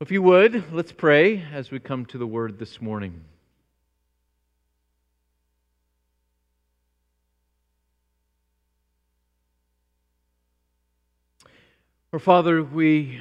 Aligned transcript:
If 0.00 0.10
you 0.10 0.22
would, 0.22 0.72
let's 0.72 0.92
pray 0.92 1.44
as 1.52 1.70
we 1.70 1.78
come 1.78 2.06
to 2.06 2.16
the 2.16 2.26
word 2.26 2.58
this 2.58 2.80
morning. 2.80 3.20
Our 12.14 12.18
Father, 12.18 12.62
we 12.62 13.20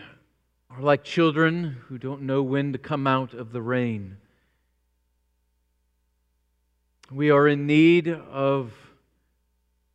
are 0.70 0.81
like 0.81 1.04
children 1.04 1.75
who 1.88 1.97
don't 1.97 2.21
know 2.21 2.41
when 2.41 2.71
to 2.71 2.80
come 2.80 3.07
out 3.07 3.34
of 3.34 3.52
the 3.52 3.61
rain. 3.61 4.16
We 7.11 7.30
are 7.30 7.46
in 7.46 7.68
need 7.68 8.07
of 8.07 8.71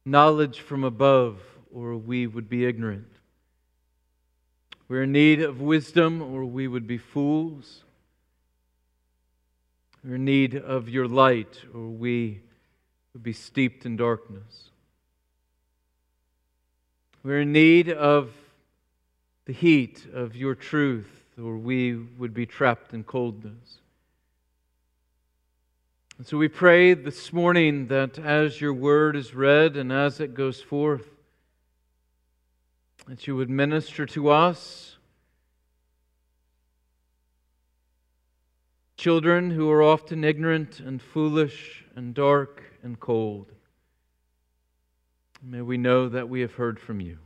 knowledge 0.04 0.60
from 0.60 0.84
above, 0.84 1.40
or 1.72 1.96
we 1.96 2.26
would 2.26 2.50
be 2.50 2.66
ignorant. 2.66 3.13
We're 4.88 5.04
in 5.04 5.12
need 5.12 5.40
of 5.40 5.60
wisdom, 5.60 6.20
or 6.20 6.44
we 6.44 6.68
would 6.68 6.86
be 6.86 6.98
fools. 6.98 7.84
We're 10.04 10.16
in 10.16 10.24
need 10.26 10.54
of 10.54 10.88
your 10.88 11.08
light, 11.08 11.60
or 11.72 11.88
we 11.88 12.42
would 13.14 13.22
be 13.22 13.32
steeped 13.32 13.86
in 13.86 13.96
darkness. 13.96 14.70
We're 17.22 17.40
in 17.40 17.52
need 17.52 17.88
of 17.88 18.32
the 19.46 19.54
heat 19.54 20.06
of 20.12 20.36
your 20.36 20.54
truth, 20.54 21.24
or 21.42 21.56
we 21.56 21.94
would 21.94 22.34
be 22.34 22.44
trapped 22.44 22.92
in 22.92 23.04
coldness. 23.04 23.78
And 26.18 26.26
so 26.26 26.36
we 26.36 26.48
pray 26.48 26.92
this 26.92 27.32
morning 27.32 27.86
that 27.88 28.18
as 28.18 28.60
your 28.60 28.74
word 28.74 29.16
is 29.16 29.34
read 29.34 29.76
and 29.76 29.90
as 29.90 30.20
it 30.20 30.34
goes 30.34 30.60
forth, 30.60 31.08
that 33.06 33.26
you 33.26 33.36
would 33.36 33.50
minister 33.50 34.06
to 34.06 34.30
us, 34.30 34.96
children 38.96 39.50
who 39.50 39.70
are 39.70 39.82
often 39.82 40.24
ignorant 40.24 40.80
and 40.80 41.02
foolish 41.02 41.84
and 41.94 42.14
dark 42.14 42.62
and 42.82 42.98
cold. 42.98 43.52
May 45.42 45.60
we 45.60 45.76
know 45.76 46.08
that 46.08 46.28
we 46.28 46.40
have 46.40 46.54
heard 46.54 46.80
from 46.80 47.00
you. 47.00 47.18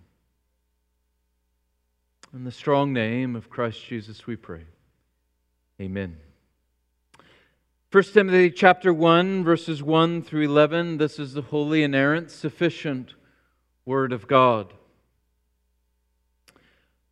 In 2.34 2.44
the 2.44 2.50
strong 2.50 2.92
name 2.92 3.36
of 3.36 3.48
Christ 3.48 3.84
Jesus, 3.84 4.26
we 4.26 4.34
pray. 4.34 4.64
Amen. 5.80 6.16
1 7.92 8.02
Timothy 8.04 8.50
chapter 8.50 8.92
1 8.92 9.44
verses 9.44 9.82
1 9.82 10.22
through 10.22 10.42
11 10.42 10.98
this 10.98 11.18
is 11.18 11.32
the 11.32 11.40
holy 11.40 11.82
inerrant 11.82 12.30
sufficient 12.30 13.14
word 13.86 14.12
of 14.12 14.26
God 14.26 14.74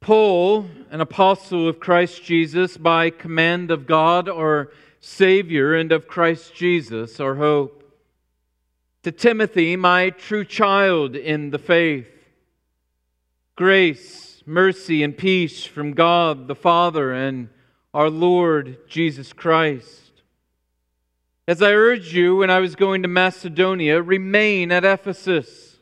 Paul, 0.06 0.66
an 0.92 1.00
apostle 1.00 1.68
of 1.68 1.80
Christ 1.80 2.22
Jesus, 2.22 2.76
by 2.76 3.10
command 3.10 3.72
of 3.72 3.88
God 3.88 4.28
our 4.28 4.70
Savior 5.00 5.74
and 5.74 5.90
of 5.90 6.06
Christ 6.06 6.54
Jesus 6.54 7.18
our 7.18 7.34
hope. 7.34 7.82
To 9.02 9.10
Timothy, 9.10 9.74
my 9.74 10.10
true 10.10 10.44
child 10.44 11.16
in 11.16 11.50
the 11.50 11.58
faith, 11.58 12.06
grace, 13.56 14.44
mercy, 14.46 15.02
and 15.02 15.18
peace 15.18 15.64
from 15.64 15.90
God 15.90 16.46
the 16.46 16.54
Father 16.54 17.12
and 17.12 17.48
our 17.92 18.08
Lord 18.08 18.88
Jesus 18.88 19.32
Christ. 19.32 20.22
As 21.48 21.60
I 21.60 21.72
urged 21.72 22.12
you 22.12 22.36
when 22.36 22.50
I 22.50 22.60
was 22.60 22.76
going 22.76 23.02
to 23.02 23.08
Macedonia, 23.08 24.00
remain 24.00 24.70
at 24.70 24.84
Ephesus, 24.84 25.78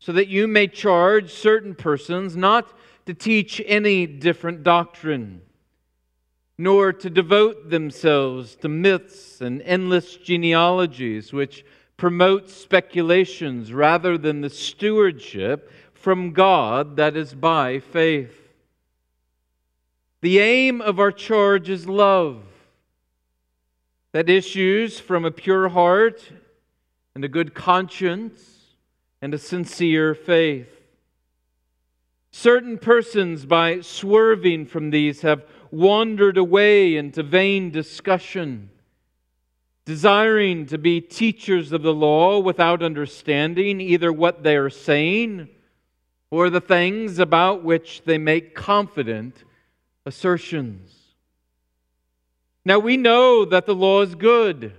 so 0.00 0.10
that 0.10 0.26
you 0.26 0.48
may 0.48 0.66
charge 0.66 1.32
certain 1.32 1.76
persons 1.76 2.34
not 2.34 2.72
to 3.06 3.14
teach 3.14 3.62
any 3.64 4.06
different 4.06 4.62
doctrine, 4.62 5.40
nor 6.58 6.92
to 6.92 7.08
devote 7.08 7.70
themselves 7.70 8.56
to 8.56 8.68
myths 8.68 9.40
and 9.40 9.62
endless 9.62 10.16
genealogies 10.16 11.32
which 11.32 11.64
promote 11.96 12.50
speculations 12.50 13.72
rather 13.72 14.18
than 14.18 14.40
the 14.40 14.50
stewardship 14.50 15.70
from 15.94 16.32
God 16.32 16.96
that 16.96 17.16
is 17.16 17.34
by 17.34 17.80
faith. 17.80 18.36
The 20.20 20.38
aim 20.40 20.80
of 20.80 20.98
our 20.98 21.12
charge 21.12 21.68
is 21.68 21.88
love 21.88 22.42
that 24.12 24.28
issues 24.28 24.98
from 24.98 25.24
a 25.24 25.30
pure 25.30 25.68
heart 25.68 26.32
and 27.14 27.24
a 27.24 27.28
good 27.28 27.54
conscience 27.54 28.40
and 29.20 29.34
a 29.34 29.38
sincere 29.38 30.14
faith. 30.14 30.75
Certain 32.38 32.76
persons, 32.76 33.46
by 33.46 33.80
swerving 33.80 34.66
from 34.66 34.90
these, 34.90 35.22
have 35.22 35.46
wandered 35.70 36.36
away 36.36 36.94
into 36.94 37.22
vain 37.22 37.70
discussion, 37.70 38.68
desiring 39.86 40.66
to 40.66 40.76
be 40.76 41.00
teachers 41.00 41.72
of 41.72 41.80
the 41.80 41.94
law 41.94 42.38
without 42.38 42.82
understanding 42.82 43.80
either 43.80 44.12
what 44.12 44.42
they 44.42 44.54
are 44.54 44.68
saying 44.68 45.48
or 46.30 46.50
the 46.50 46.60
things 46.60 47.18
about 47.18 47.64
which 47.64 48.02
they 48.04 48.18
make 48.18 48.54
confident 48.54 49.42
assertions. 50.04 50.94
Now 52.66 52.78
we 52.78 52.98
know 52.98 53.46
that 53.46 53.64
the 53.64 53.74
law 53.74 54.02
is 54.02 54.14
good 54.14 54.74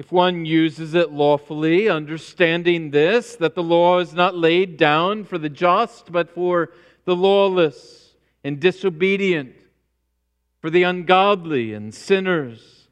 if 0.00 0.10
one 0.10 0.46
uses 0.46 0.94
it 0.94 1.12
lawfully, 1.12 1.86
understanding 1.86 2.90
this, 2.90 3.36
that 3.36 3.54
the 3.54 3.62
law 3.62 3.98
is 3.98 4.14
not 4.14 4.34
laid 4.34 4.78
down 4.78 5.22
for 5.22 5.36
the 5.36 5.50
just, 5.50 6.10
but 6.10 6.30
for 6.30 6.70
the 7.04 7.14
lawless 7.14 8.14
and 8.42 8.58
disobedient, 8.58 9.54
for 10.62 10.70
the 10.70 10.84
ungodly 10.84 11.74
and 11.74 11.94
sinners, 11.94 12.88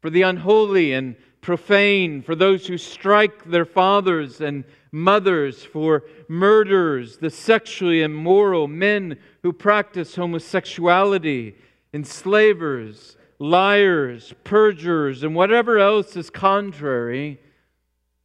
for 0.00 0.10
the 0.10 0.22
unholy 0.22 0.92
and 0.92 1.16
profane, 1.40 2.22
for 2.22 2.36
those 2.36 2.68
who 2.68 2.78
strike 2.78 3.50
their 3.50 3.64
fathers 3.64 4.40
and 4.40 4.62
mothers, 4.92 5.64
for 5.64 6.04
murderers, 6.28 7.16
the 7.16 7.30
sexually 7.30 8.00
immoral, 8.00 8.68
men 8.68 9.18
who 9.42 9.52
practice 9.52 10.14
homosexuality, 10.14 11.56
enslavers 11.92 13.16
liars, 13.38 14.34
perjurers, 14.44 15.22
and 15.22 15.34
whatever 15.34 15.78
else 15.78 16.16
is 16.16 16.30
contrary 16.30 17.40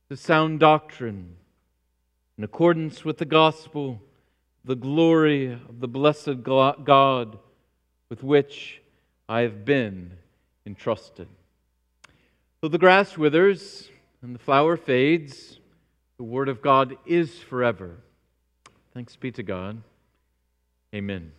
to 0.09 0.15
sound 0.15 0.59
doctrine. 0.59 1.35
In 2.37 2.43
accordance 2.43 3.03
with 3.03 3.17
the 3.17 3.25
gospel, 3.25 4.01
the 4.63 4.75
glory 4.75 5.51
of 5.51 5.79
the 5.79 5.87
blessed 5.87 6.43
God 6.43 7.37
with 8.09 8.23
which 8.23 8.81
I 9.27 9.41
have 9.41 9.65
been 9.65 10.13
entrusted. 10.65 11.27
Though 12.61 12.67
the 12.67 12.77
grass 12.77 13.17
withers 13.17 13.89
and 14.21 14.35
the 14.35 14.39
flower 14.39 14.77
fades, 14.77 15.59
the 16.17 16.23
word 16.23 16.49
of 16.49 16.61
God 16.61 16.97
is 17.05 17.39
forever. 17.39 17.97
Thanks 18.93 19.15
be 19.15 19.31
to 19.31 19.43
God. 19.43 19.81
Amen. 20.93 21.31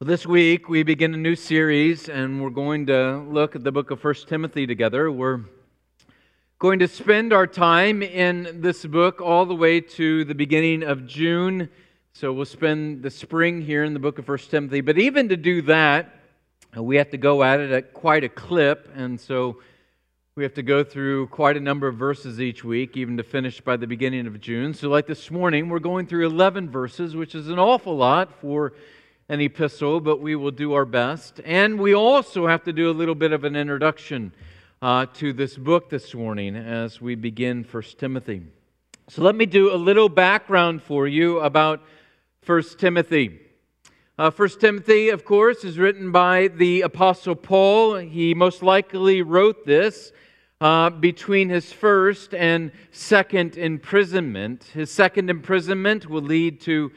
Well, 0.00 0.06
this 0.06 0.24
week 0.24 0.68
we 0.68 0.84
begin 0.84 1.12
a 1.12 1.16
new 1.16 1.34
series, 1.34 2.08
and 2.08 2.40
we're 2.40 2.50
going 2.50 2.86
to 2.86 3.26
look 3.28 3.56
at 3.56 3.64
the 3.64 3.72
book 3.72 3.90
of 3.90 4.00
First 4.00 4.28
Timothy 4.28 4.64
together. 4.64 5.10
We're 5.10 5.40
going 6.60 6.78
to 6.78 6.86
spend 6.86 7.32
our 7.32 7.48
time 7.48 8.04
in 8.04 8.60
this 8.60 8.86
book 8.86 9.20
all 9.20 9.44
the 9.44 9.56
way 9.56 9.80
to 9.80 10.24
the 10.24 10.36
beginning 10.36 10.84
of 10.84 11.08
June. 11.08 11.68
So 12.12 12.32
we'll 12.32 12.44
spend 12.44 13.02
the 13.02 13.10
spring 13.10 13.60
here 13.60 13.82
in 13.82 13.92
the 13.92 13.98
book 13.98 14.20
of 14.20 14.26
First 14.26 14.52
Timothy. 14.52 14.82
But 14.82 14.98
even 14.98 15.30
to 15.30 15.36
do 15.36 15.62
that, 15.62 16.14
we 16.76 16.94
have 16.94 17.10
to 17.10 17.18
go 17.18 17.42
at 17.42 17.58
it 17.58 17.72
at 17.72 17.92
quite 17.92 18.22
a 18.22 18.28
clip, 18.28 18.88
and 18.94 19.20
so 19.20 19.58
we 20.36 20.44
have 20.44 20.54
to 20.54 20.62
go 20.62 20.84
through 20.84 21.26
quite 21.26 21.56
a 21.56 21.60
number 21.60 21.88
of 21.88 21.96
verses 21.96 22.40
each 22.40 22.62
week, 22.62 22.96
even 22.96 23.16
to 23.16 23.24
finish 23.24 23.60
by 23.60 23.76
the 23.76 23.88
beginning 23.88 24.28
of 24.28 24.40
June. 24.40 24.74
So, 24.74 24.90
like 24.90 25.08
this 25.08 25.28
morning, 25.28 25.68
we're 25.68 25.80
going 25.80 26.06
through 26.06 26.24
11 26.28 26.70
verses, 26.70 27.16
which 27.16 27.34
is 27.34 27.48
an 27.48 27.58
awful 27.58 27.96
lot 27.96 28.40
for 28.40 28.74
an 29.30 29.42
epistle, 29.42 30.00
but 30.00 30.20
we 30.20 30.34
will 30.34 30.50
do 30.50 30.72
our 30.72 30.86
best. 30.86 31.42
And 31.44 31.78
we 31.78 31.94
also 31.94 32.46
have 32.46 32.64
to 32.64 32.72
do 32.72 32.90
a 32.90 32.92
little 32.92 33.14
bit 33.14 33.32
of 33.32 33.44
an 33.44 33.56
introduction 33.56 34.32
uh, 34.80 35.04
to 35.14 35.34
this 35.34 35.54
book 35.54 35.90
this 35.90 36.14
morning 36.14 36.56
as 36.56 36.98
we 36.98 37.14
begin 37.14 37.62
First 37.62 37.98
Timothy. 37.98 38.42
So 39.08 39.20
let 39.20 39.34
me 39.34 39.44
do 39.44 39.70
a 39.70 39.76
little 39.76 40.08
background 40.08 40.82
for 40.82 41.06
you 41.06 41.40
about 41.40 41.82
First 42.40 42.78
Timothy. 42.78 43.38
Uh, 44.18 44.30
First 44.30 44.60
Timothy, 44.60 45.10
of 45.10 45.26
course, 45.26 45.62
is 45.62 45.78
written 45.78 46.10
by 46.10 46.48
the 46.48 46.80
Apostle 46.80 47.36
Paul. 47.36 47.96
He 47.96 48.32
most 48.32 48.62
likely 48.62 49.20
wrote 49.20 49.66
this 49.66 50.10
uh, 50.62 50.88
between 50.88 51.50
his 51.50 51.70
first 51.70 52.32
and 52.32 52.72
second 52.92 53.58
imprisonment. 53.58 54.64
His 54.72 54.90
second 54.90 55.28
imprisonment 55.28 56.08
will 56.08 56.22
lead 56.22 56.62
to 56.62 56.92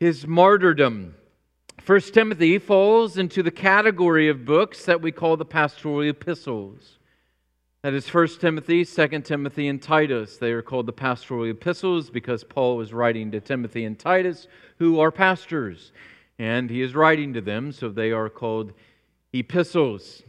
his 0.00 0.26
martyrdom. 0.26 1.14
First 1.86 2.14
Timothy 2.14 2.58
falls 2.58 3.16
into 3.16 3.44
the 3.44 3.52
category 3.52 4.28
of 4.28 4.44
books 4.44 4.84
that 4.86 5.00
we 5.00 5.12
call 5.12 5.36
the 5.36 5.44
pastoral 5.44 6.00
epistles. 6.00 6.98
That 7.82 7.94
is 7.94 8.12
1 8.12 8.26
Timothy, 8.40 8.84
2 8.84 9.20
Timothy, 9.20 9.68
and 9.68 9.80
Titus. 9.80 10.36
They 10.36 10.50
are 10.50 10.62
called 10.62 10.86
the 10.86 10.92
pastoral 10.92 11.44
epistles 11.44 12.10
because 12.10 12.42
Paul 12.42 12.76
was 12.76 12.92
writing 12.92 13.30
to 13.30 13.40
Timothy 13.40 13.84
and 13.84 13.96
Titus, 13.96 14.48
who 14.80 14.98
are 14.98 15.12
pastors. 15.12 15.92
And 16.40 16.68
he 16.70 16.82
is 16.82 16.96
writing 16.96 17.32
to 17.34 17.40
them, 17.40 17.70
so 17.70 17.88
they 17.88 18.10
are 18.10 18.28
called 18.28 18.72
epistles. 19.32 20.24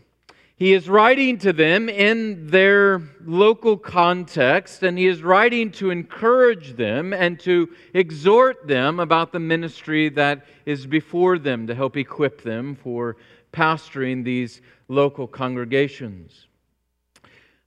He 0.58 0.74
is 0.74 0.90
writing 0.90 1.38
to 1.40 1.54
them 1.54 1.88
in 1.88 2.48
their 2.48 3.04
local 3.24 3.78
context, 3.78 4.82
and 4.82 4.98
he 4.98 5.06
is 5.06 5.22
writing 5.22 5.70
to 5.74 5.92
encourage 5.92 6.76
them 6.76 7.14
and 7.14 7.40
to 7.42 7.70
exhort 7.94 8.68
them 8.68 9.00
about 9.00 9.32
the 9.32 9.40
ministry 9.40 10.10
that 10.10 10.48
is 10.66 10.88
before 10.88 11.38
them 11.38 11.68
to 11.68 11.76
help 11.76 11.96
equip 11.96 12.42
them 12.42 12.76
for 12.76 13.18
pastoring 13.54 14.24
these 14.24 14.62
local 14.88 15.28
congregations. 15.28 16.48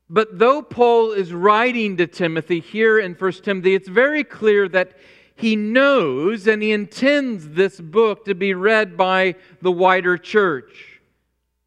But 0.09 0.41
though 0.41 0.61
Paul 0.61 1.13
is 1.13 1.33
writing 1.33 1.97
to 1.99 2.09
Timothy 2.09 2.59
here 2.59 2.99
in 2.99 3.15
1 3.15 3.33
Timothy, 3.35 3.75
it's 3.77 3.89
very 3.89 4.25
clear 4.25 4.69
that 4.69 4.99
he 5.37 5.55
knows 5.55 6.49
and 6.49 6.61
he 6.61 6.73
intends 6.73 7.51
this 7.51 7.81
book 7.81 8.25
to 8.25 8.35
be 8.35 8.53
read 8.53 8.97
by 8.97 9.37
the 9.63 9.71
wider 9.71 10.19
church. 10.19 10.90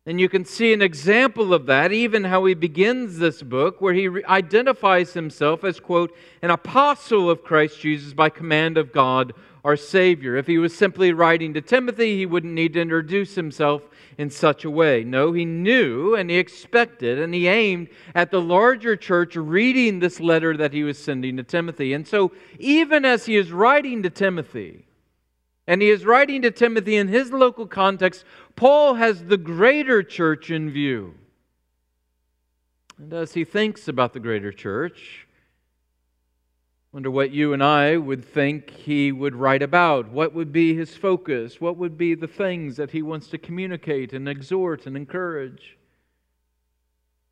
And 0.06 0.20
you 0.20 0.28
can 0.28 0.44
see 0.44 0.74
an 0.74 0.82
example 0.82 1.54
of 1.54 1.66
that, 1.68 1.94
even 1.94 2.26
how 2.26 2.44
he 2.44 2.56
begins 2.56 3.20
this 3.20 3.42
book, 3.42 3.80
where 3.80 3.94
he 3.94 4.10
identifies 4.26 5.14
himself 5.14 5.64
as, 5.64 5.80
quote, 5.80 6.14
an 6.42 6.50
apostle 6.50 7.30
of 7.30 7.44
Christ 7.44 7.80
Jesus 7.80 8.14
by 8.14 8.30
command 8.30 8.78
of 8.78 8.92
God 8.92 9.34
our 9.64 9.78
Savior. 9.78 10.36
If 10.36 10.46
he 10.46 10.58
was 10.58 10.78
simply 10.78 11.14
writing 11.14 11.54
to 11.54 11.62
Timothy, 11.62 12.18
he 12.18 12.26
wouldn't 12.26 12.54
need 12.54 12.74
to 12.74 12.82
introduce 12.82 13.36
himself 13.36 13.84
in 14.18 14.30
such 14.30 14.66
a 14.66 14.70
way. 14.70 15.06
No, 15.06 15.32
he 15.32 15.46
knew 15.46 16.16
and 16.16 16.30
he 16.30 16.36
expected 16.36 17.18
and 17.18 17.34
he 17.34 17.48
aimed 17.48 17.88
at 18.14 18.30
the 18.30 18.42
larger 18.42 18.98
church 18.98 19.38
reading 19.38 20.00
this 20.00 20.20
letter 20.20 20.58
that 20.58 20.74
he 20.74 20.84
was 20.84 21.02
sending 21.02 21.38
to 21.38 21.44
Timothy. 21.44 21.94
And 21.94 22.06
so, 22.06 22.34
even 22.60 23.06
as 23.06 23.26
he 23.26 23.38
is 23.38 23.54
writing 23.54 24.04
to 24.04 24.10
Timothy, 24.10 24.86
and 25.68 25.82
he 25.82 25.90
is 25.90 26.06
writing 26.06 26.42
to 26.42 26.52
Timothy 26.52 26.96
in 26.96 27.08
his 27.08 27.32
local 27.32 27.66
context, 27.66 28.26
Paul 28.56 28.96
has 28.96 29.24
the 29.26 29.38
greater 29.38 30.04
church 30.04 30.50
in 30.50 30.72
view. 30.72 31.16
And 32.98 33.14
as 33.14 33.34
he 33.34 33.44
thinks 33.44 33.88
about 33.88 34.14
the 34.14 34.20
greater 34.20 34.52
church, 34.52 35.28
Wonder 36.94 37.10
what 37.10 37.32
you 37.32 37.54
and 37.54 37.64
I 37.64 37.98
would 37.98 38.24
think 38.24 38.70
he 38.70 39.12
would 39.12 39.34
write 39.34 39.64
about. 39.64 40.12
What 40.12 40.36
would 40.36 40.52
be 40.52 40.76
his 40.76 40.96
focus? 40.96 41.60
What 41.60 41.76
would 41.78 41.98
be 41.98 42.14
the 42.14 42.28
things 42.28 42.78
that 42.78 42.92
he 42.92 43.02
wants 43.02 43.30
to 43.30 43.40
communicate 43.40 44.14
and 44.14 44.30
exhort 44.30 44.86
and 44.86 44.96
encourage? 44.96 45.76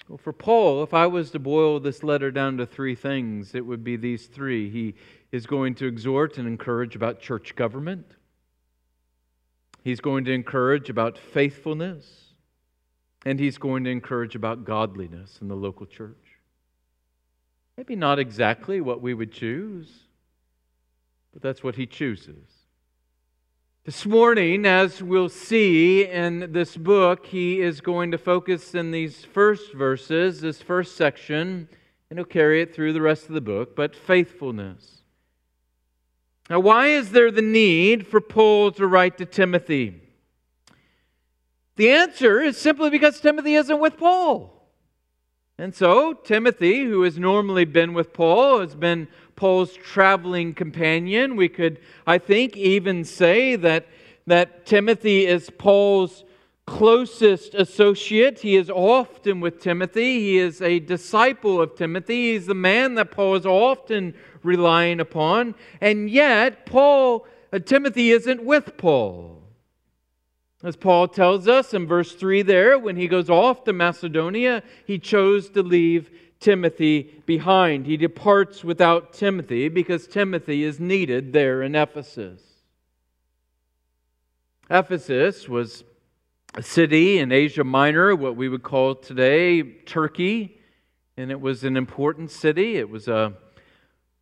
Well, 0.10 0.18
for 0.18 0.34
Paul, 0.34 0.82
if 0.82 0.96
I 0.96 1.06
was 1.06 1.30
to 1.32 1.40
boil 1.40 1.80
this 1.80 2.02
letter 2.02 2.32
down 2.32 2.58
to 2.58 2.66
three 2.66 2.96
things, 2.96 3.54
it 3.54 3.64
would 3.64 3.84
be 3.84 3.98
these 3.98 4.26
three. 4.26 4.68
He 4.68 4.96
is 5.32 5.46
going 5.46 5.76
to 5.76 5.86
exhort 5.86 6.40
and 6.40 6.48
encourage 6.48 6.96
about 6.96 7.20
church 7.20 7.56
government, 7.56 8.16
he's 9.84 10.00
going 10.00 10.26
to 10.26 10.32
encourage 10.32 10.90
about 10.90 11.18
faithfulness, 11.18 12.06
and 13.26 13.40
he's 13.40 13.58
going 13.58 13.84
to 13.84 13.90
encourage 13.90 14.36
about 14.36 14.64
godliness 14.64 15.40
in 15.42 15.48
the 15.48 15.56
local 15.56 15.86
church. 15.86 16.18
Maybe 17.78 17.96
not 17.96 18.20
exactly 18.20 18.82
what 18.82 19.02
we 19.02 19.14
would 19.14 19.32
choose, 19.32 19.90
but 21.34 21.42
that's 21.42 21.64
what 21.64 21.76
he 21.76 21.86
chooses. 21.86 22.48
This 23.84 24.06
morning, 24.06 24.68
as 24.68 25.02
we'll 25.02 25.30
see 25.30 26.06
in 26.06 26.52
this 26.52 26.78
book, 26.78 27.26
he 27.26 27.62
is 27.62 27.82
going 27.82 28.12
to 28.12 28.18
focus 28.20 28.76
in 28.76 28.92
these 28.92 29.26
first 29.26 29.74
verses, 29.74 30.42
this 30.42 30.62
first 30.62 30.96
section, 30.96 31.68
and 32.10 32.20
he'll 32.20 32.26
carry 32.26 32.62
it 32.62 32.76
through 32.76 32.94
the 32.94 33.02
rest 33.02 33.28
of 33.28 33.34
the 33.34 33.42
book, 33.42 33.76
but 33.76 33.96
faithfulness. 33.96 35.01
Now, 36.50 36.60
why 36.60 36.88
is 36.88 37.12
there 37.12 37.32
the 37.32 37.42
need 37.42 38.08
for 38.08 38.20
Paul 38.20 38.72
to 38.74 38.88
write 38.88 39.18
to 39.20 39.26
Timothy? 39.26 40.02
The 41.78 41.90
answer 41.92 42.42
is 42.42 42.58
simply 42.58 42.90
because 42.90 43.22
Timothy 43.22 43.56
isn't 43.56 43.80
with 43.80 43.98
Paul. 43.98 44.62
And 45.58 45.76
so, 45.76 46.14
Timothy, 46.14 46.84
who 46.84 47.04
has 47.04 47.20
normally 47.20 47.66
been 47.66 47.94
with 47.94 48.14
Paul, 48.14 48.60
has 48.60 48.76
been 48.76 49.08
Paul's 49.36 49.74
traveling 49.74 50.54
companion. 50.54 51.36
We 51.36 51.50
could, 51.50 51.80
I 52.06 52.18
think, 52.18 52.58
even 52.58 53.04
say 53.04 53.56
that, 53.58 53.88
that 54.28 54.66
Timothy 54.66 55.26
is 55.26 55.50
Paul's 55.50 56.24
closest 56.66 57.54
associate. 57.54 58.40
He 58.40 58.56
is 58.56 58.70
often 58.70 59.40
with 59.40 59.60
Timothy. 59.60 60.20
He 60.20 60.38
is 60.38 60.62
a 60.62 60.80
disciple 60.80 61.62
of 61.62 61.76
Timothy. 61.76 62.34
He's 62.34 62.46
the 62.46 62.54
man 62.54 62.96
that 62.96 63.12
Paul 63.12 63.36
is 63.36 63.46
often 63.46 64.16
relying 64.44 65.00
upon. 65.00 65.56
And 65.80 66.10
yet, 66.10 66.66
Paul, 66.66 67.28
uh, 67.52 67.60
Timothy 67.60 68.12
isn't 68.12 68.44
with 68.44 68.78
Paul. 68.78 69.42
As 70.64 70.76
Paul 70.76 71.08
tells 71.08 71.48
us 71.48 71.74
in 71.74 71.88
verse 71.88 72.14
3 72.14 72.44
there, 72.44 72.78
when 72.78 72.96
he 72.96 73.08
goes 73.08 73.30
off 73.30 73.64
to 73.64 73.74
Macedonia, 73.74 74.62
he 74.86 75.00
chose 75.00 75.50
to 75.52 75.64
leave 75.64 76.12
Timothy 76.40 77.22
behind. 77.26 77.86
He 77.86 77.98
departs 77.98 78.64
without 78.64 79.14
Timothy 79.14 79.70
because 79.70 80.08
Timothy 80.08 80.64
is 80.64 80.80
needed 80.80 81.34
there 81.34 81.64
in 81.64 81.76
Ephesus. 81.76 82.42
Ephesus 84.70 85.50
was 85.50 85.84
a 86.56 86.64
city 86.64 87.20
in 87.20 87.32
Asia 87.32 87.64
Minor, 87.64 88.16
what 88.16 88.36
we 88.36 88.50
would 88.50 88.64
call 88.64 88.96
today 88.96 89.64
Turkey, 89.64 90.58
and 91.18 91.32
it 91.32 91.40
was 91.40 91.64
an 91.64 91.78
important 91.78 92.32
city. 92.32 92.78
It 92.78 92.90
was 92.90 93.08
a, 93.08 93.34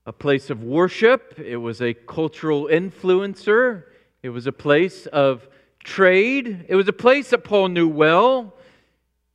a 0.09 0.11
place 0.11 0.49
of 0.49 0.63
worship, 0.63 1.37
it 1.37 1.57
was 1.57 1.83
a 1.83 1.93
cultural 1.93 2.65
influencer, 2.65 3.83
it 4.23 4.29
was 4.29 4.47
a 4.47 4.51
place 4.51 5.05
of 5.05 5.47
trade. 5.83 6.65
It 6.67 6.75
was 6.75 6.87
a 6.87 6.93
place 6.93 7.29
that 7.29 7.43
Paul 7.43 7.67
knew 7.67 7.87
well. 7.87 8.55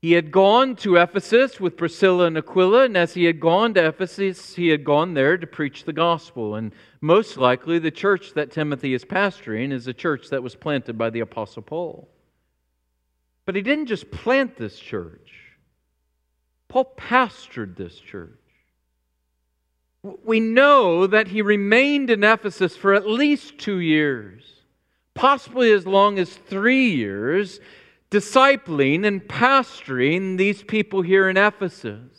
He 0.02 0.12
had 0.12 0.32
gone 0.32 0.74
to 0.78 0.96
Ephesus 0.96 1.60
with 1.60 1.76
Priscilla 1.76 2.26
and 2.26 2.36
Aquila, 2.36 2.86
and 2.86 2.96
as 2.96 3.14
he 3.14 3.24
had 3.24 3.38
gone 3.38 3.72
to 3.74 3.86
Ephesus, 3.86 4.56
he 4.56 4.68
had 4.68 4.82
gone 4.84 5.14
there 5.14 5.38
to 5.38 5.46
preach 5.46 5.84
the 5.84 5.92
gospel. 5.92 6.56
And 6.56 6.72
most 7.00 7.36
likely, 7.36 7.78
the 7.78 7.92
church 7.92 8.34
that 8.34 8.50
Timothy 8.50 8.94
is 8.94 9.04
pastoring 9.04 9.72
is 9.72 9.86
a 9.86 9.94
church 9.94 10.28
that 10.30 10.42
was 10.42 10.56
planted 10.56 10.98
by 10.98 11.08
the 11.08 11.20
Apostle 11.20 11.62
Paul. 11.62 12.08
But 13.46 13.54
he 13.54 13.62
didn't 13.62 13.86
just 13.86 14.10
plant 14.10 14.56
this 14.56 14.76
church, 14.80 15.32
Paul 16.66 16.92
pastored 16.98 17.76
this 17.76 18.00
church. 18.00 18.43
We 20.22 20.38
know 20.38 21.06
that 21.06 21.28
he 21.28 21.42
remained 21.42 22.10
in 22.10 22.22
Ephesus 22.22 22.76
for 22.76 22.94
at 22.94 23.08
least 23.08 23.58
two 23.58 23.78
years 23.78 24.54
possibly 25.14 25.72
as 25.72 25.86
long 25.86 26.18
as 26.18 26.34
three 26.34 26.90
years, 26.90 27.60
discipling 28.10 29.06
and 29.06 29.22
pastoring 29.22 30.36
these 30.36 30.62
people 30.62 31.02
here 31.02 31.28
in 31.28 31.36
Ephesus. 31.36 32.10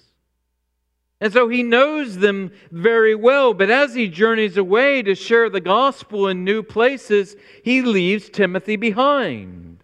And 1.22 1.32
so 1.32 1.48
he 1.48 1.64
knows 1.64 2.18
them 2.18 2.52
very 2.72 3.16
well, 3.16 3.54
but 3.54 3.70
as 3.70 3.94
he 3.94 4.08
journeys 4.08 4.58
away 4.58 5.02
to 5.04 5.16
share 5.16 5.50
the 5.50 5.62
gospel 5.62 6.28
in 6.28 6.44
new 6.44 6.62
places, 6.62 7.36
he 7.64 7.82
leaves 7.82 8.30
Timothy 8.30 8.76
behind. 8.76 9.84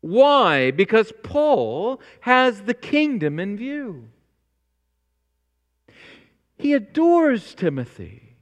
Why? 0.00 0.70
Because 0.70 1.12
Paul 1.22 2.00
has 2.20 2.62
the 2.62 2.74
kingdom 2.74 3.38
in 3.38 3.56
view. 3.56 4.08
He 6.58 6.74
adores 6.74 7.54
Timothy. 7.54 8.36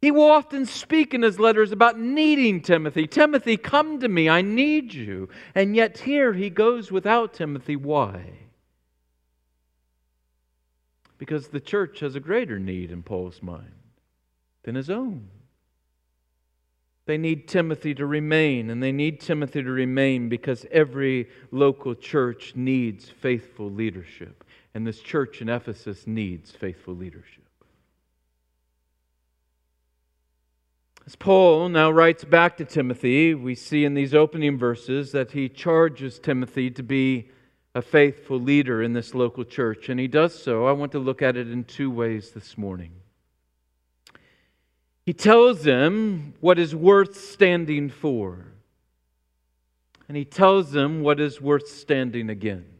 He 0.00 0.10
will 0.10 0.30
often 0.30 0.66
speak 0.66 1.14
in 1.14 1.22
his 1.22 1.38
letters 1.38 1.70
about 1.70 1.98
needing 1.98 2.60
Timothy. 2.60 3.06
Timothy, 3.06 3.56
come 3.56 4.00
to 4.00 4.08
me, 4.08 4.28
I 4.28 4.42
need 4.42 4.94
you. 4.94 5.28
And 5.54 5.76
yet 5.76 5.98
here 5.98 6.32
he 6.32 6.50
goes 6.50 6.90
without 6.90 7.34
Timothy. 7.34 7.76
Why? 7.76 8.32
Because 11.18 11.48
the 11.48 11.60
church 11.60 12.00
has 12.00 12.16
a 12.16 12.20
greater 12.20 12.58
need 12.58 12.90
in 12.90 13.04
Paul's 13.04 13.42
mind 13.42 13.74
than 14.64 14.74
his 14.74 14.90
own. 14.90 15.28
They 17.06 17.18
need 17.18 17.48
Timothy 17.48 17.94
to 17.94 18.06
remain, 18.06 18.70
and 18.70 18.82
they 18.82 18.92
need 18.92 19.20
Timothy 19.20 19.62
to 19.62 19.70
remain 19.70 20.28
because 20.28 20.66
every 20.70 21.28
local 21.50 21.94
church 21.94 22.54
needs 22.54 23.08
faithful 23.08 23.70
leadership. 23.70 24.41
And 24.74 24.86
this 24.86 25.00
church 25.00 25.42
in 25.42 25.48
Ephesus 25.48 26.06
needs 26.06 26.50
faithful 26.50 26.94
leadership. 26.94 27.44
As 31.04 31.16
Paul 31.16 31.68
now 31.68 31.90
writes 31.90 32.24
back 32.24 32.56
to 32.58 32.64
Timothy, 32.64 33.34
we 33.34 33.54
see 33.54 33.84
in 33.84 33.94
these 33.94 34.14
opening 34.14 34.56
verses 34.56 35.12
that 35.12 35.32
he 35.32 35.48
charges 35.48 36.18
Timothy 36.18 36.70
to 36.70 36.82
be 36.82 37.28
a 37.74 37.82
faithful 37.82 38.38
leader 38.38 38.82
in 38.82 38.92
this 38.92 39.14
local 39.14 39.44
church, 39.44 39.88
and 39.88 39.98
he 39.98 40.06
does 40.06 40.40
so. 40.40 40.66
I 40.66 40.72
want 40.72 40.92
to 40.92 40.98
look 40.98 41.20
at 41.20 41.36
it 41.36 41.50
in 41.50 41.64
two 41.64 41.90
ways 41.90 42.30
this 42.30 42.56
morning. 42.56 42.92
He 45.04 45.12
tells 45.12 45.64
them 45.64 46.34
what 46.40 46.58
is 46.58 46.74
worth 46.74 47.16
standing 47.16 47.88
for, 47.88 48.46
and 50.06 50.16
he 50.16 50.24
tells 50.24 50.70
them 50.70 51.02
what 51.02 51.18
is 51.18 51.40
worth 51.40 51.66
standing 51.66 52.30
against. 52.30 52.71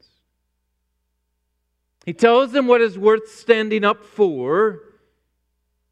He 2.05 2.13
tells 2.13 2.51
them 2.51 2.67
what 2.67 2.81
is 2.81 2.97
worth 2.97 3.31
standing 3.31 3.85
up 3.85 4.03
for, 4.03 4.81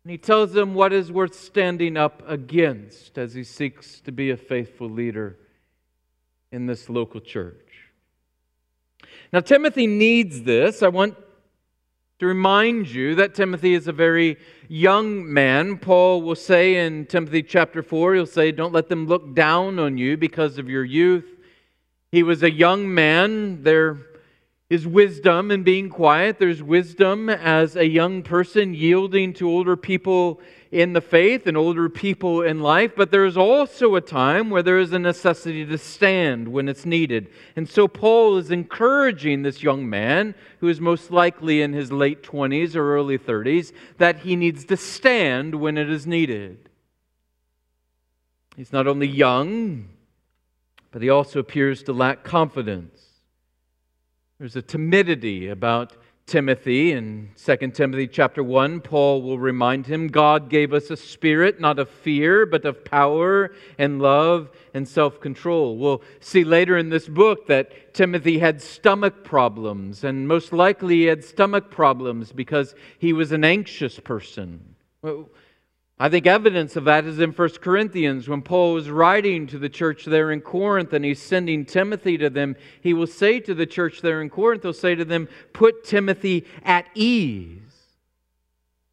and 0.04 0.12
he 0.12 0.18
tells 0.18 0.52
them 0.52 0.74
what 0.74 0.92
is 0.92 1.12
worth 1.12 1.36
standing 1.36 1.96
up 1.96 2.22
against 2.28 3.18
as 3.18 3.34
he 3.34 3.44
seeks 3.44 4.02
to 4.02 4.12
be 4.12 4.30
a 4.30 4.38
faithful 4.38 4.90
leader 4.90 5.38
in 6.52 6.66
this 6.66 6.90
local 6.90 7.22
church. 7.22 7.56
Now, 9.32 9.40
Timothy 9.40 9.88
needs 9.88 10.44
this. 10.44 10.84
I 10.84 10.90
want 10.90 11.16
to 12.20 12.26
remind 12.26 12.90
you 12.90 13.16
that 13.16 13.34
Timothy 13.34 13.74
is 13.74 13.88
a 13.88 13.94
very 13.94 14.38
young 14.68 15.32
man. 15.32 15.78
Paul 15.78 16.22
will 16.22 16.36
say 16.36 16.86
in 16.86 17.06
Timothy 17.06 17.42
chapter 17.42 17.82
4, 17.82 18.16
he'll 18.16 18.26
say, 18.26 18.52
Don't 18.52 18.74
let 18.74 18.90
them 18.90 19.08
look 19.08 19.34
down 19.34 19.80
on 19.80 19.98
you 19.98 20.18
because 20.18 20.58
of 20.58 20.70
your 20.70 20.84
youth. 20.84 21.26
He 22.12 22.22
was 22.22 22.44
a 22.44 22.52
young 22.52 22.94
man. 22.94 23.64
There 23.64 24.11
is 24.72 24.88
wisdom 24.88 25.52
in 25.52 25.64
being 25.64 25.90
quiet. 25.90 26.40
There's 26.40 26.64
wisdom 26.64 27.30
as 27.30 27.76
a 27.76 27.86
young 27.86 28.24
person 28.24 28.74
yielding 28.74 29.34
to 29.34 29.50
older 29.50 29.76
people 29.76 30.40
in 30.72 30.94
the 30.94 31.02
faith 31.02 31.46
and 31.46 31.58
older 31.58 31.90
people 31.90 32.42
in 32.42 32.62
life, 32.62 32.94
but 32.96 33.12
there 33.12 33.26
is 33.26 33.36
also 33.36 33.96
a 33.96 34.00
time 34.00 34.50
where 34.50 34.64
there 34.64 34.80
is 34.80 34.94
a 34.94 34.98
necessity 34.98 35.66
to 35.66 35.78
stand 35.78 36.48
when 36.48 36.70
it's 36.70 36.86
needed. 36.86 37.30
And 37.58 37.68
so 37.68 37.86
Paul 37.86 38.38
is 38.38 38.50
encouraging 38.50 39.42
this 39.42 39.62
young 39.62 39.90
man, 39.90 40.36
who 40.62 40.70
is 40.70 40.80
most 40.80 41.12
likely 41.12 41.62
in 41.62 41.74
his 41.74 41.92
late 41.92 42.24
20s 42.24 42.74
or 42.74 42.96
early 42.96 43.18
30s, 43.18 43.74
that 43.98 44.20
he 44.20 44.38
needs 44.38 44.64
to 44.64 44.78
stand 44.78 45.56
when 45.56 45.78
it 45.78 45.90
is 45.90 46.08
needed. 46.08 46.70
He's 48.56 48.72
not 48.72 48.88
only 48.88 49.08
young, 49.08 49.90
but 50.92 51.02
he 51.02 51.10
also 51.10 51.40
appears 51.40 51.84
to 51.84 51.92
lack 51.92 52.24
confidence. 52.24 53.11
There's 54.42 54.56
a 54.56 54.62
timidity 54.64 55.50
about 55.50 55.94
Timothy 56.26 56.94
in 56.94 57.30
2 57.38 57.58
Timothy 57.76 58.08
chapter 58.08 58.44
1, 58.44 58.82
Paul 58.82 59.22
will 59.22 59.38
remind 59.38 59.86
him 59.86 60.08
God 60.08 60.50
gave 60.50 60.74
us 60.74 60.90
a 60.90 60.98
spirit 60.98 61.60
not 61.60 61.78
of 61.78 61.88
fear, 61.88 62.48
but 62.48 62.66
of 62.66 62.84
power 62.84 63.52
and 63.78 64.02
love 64.02 64.50
and 64.74 64.88
self 64.88 65.20
control. 65.20 65.78
We'll 65.78 66.02
see 66.22 66.44
later 66.44 66.76
in 66.76 66.90
this 66.90 67.08
book 67.08 67.46
that 67.50 67.94
Timothy 67.94 68.40
had 68.40 68.64
stomach 68.64 69.24
problems, 69.24 70.04
and 70.04 70.28
most 70.28 70.52
likely 70.52 70.96
he 70.96 71.04
had 71.04 71.24
stomach 71.24 71.70
problems 71.70 72.32
because 72.32 72.74
he 72.98 73.14
was 73.14 73.32
an 73.32 73.44
anxious 73.44 74.00
person. 74.00 74.74
I 76.02 76.10
think 76.10 76.26
evidence 76.26 76.76
of 76.76 76.86
that 76.86 77.06
is 77.06 77.20
in 77.20 77.30
1 77.30 77.50
Corinthians 77.62 78.28
when 78.28 78.42
Paul 78.42 78.74
was 78.74 78.90
writing 78.90 79.46
to 79.46 79.60
the 79.60 79.70
church 79.70 80.06
there 80.06 80.32
in 80.32 80.42
Corinth 80.42 80.94
and 80.94 81.06
he's 81.06 81.22
sending 81.22 81.64
Timothy 81.64 82.18
to 82.18 82.28
them. 82.28 82.56
He 82.82 82.92
will 82.96 83.06
say 83.06 83.40
to 83.42 83.54
the 83.54 83.68
church 83.68 84.02
there 84.02 84.20
in 84.20 84.32
Corinth, 84.32 84.64
he'll 84.64 84.74
say 84.74 84.96
to 84.96 85.06
them, 85.06 85.30
Put 85.54 85.84
Timothy 85.84 86.48
at 86.64 86.88
ease. 86.96 87.60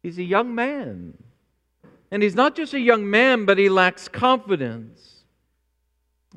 He's 0.03 0.19
a 0.19 0.23
young 0.23 0.53
man. 0.53 1.17
And 2.11 2.21
he's 2.21 2.35
not 2.35 2.55
just 2.55 2.75
a 2.75 2.79
young 2.79 3.09
man, 3.09 3.45
but 3.45 3.57
he 3.57 3.69
lacks 3.69 4.07
confidence. 4.07 5.23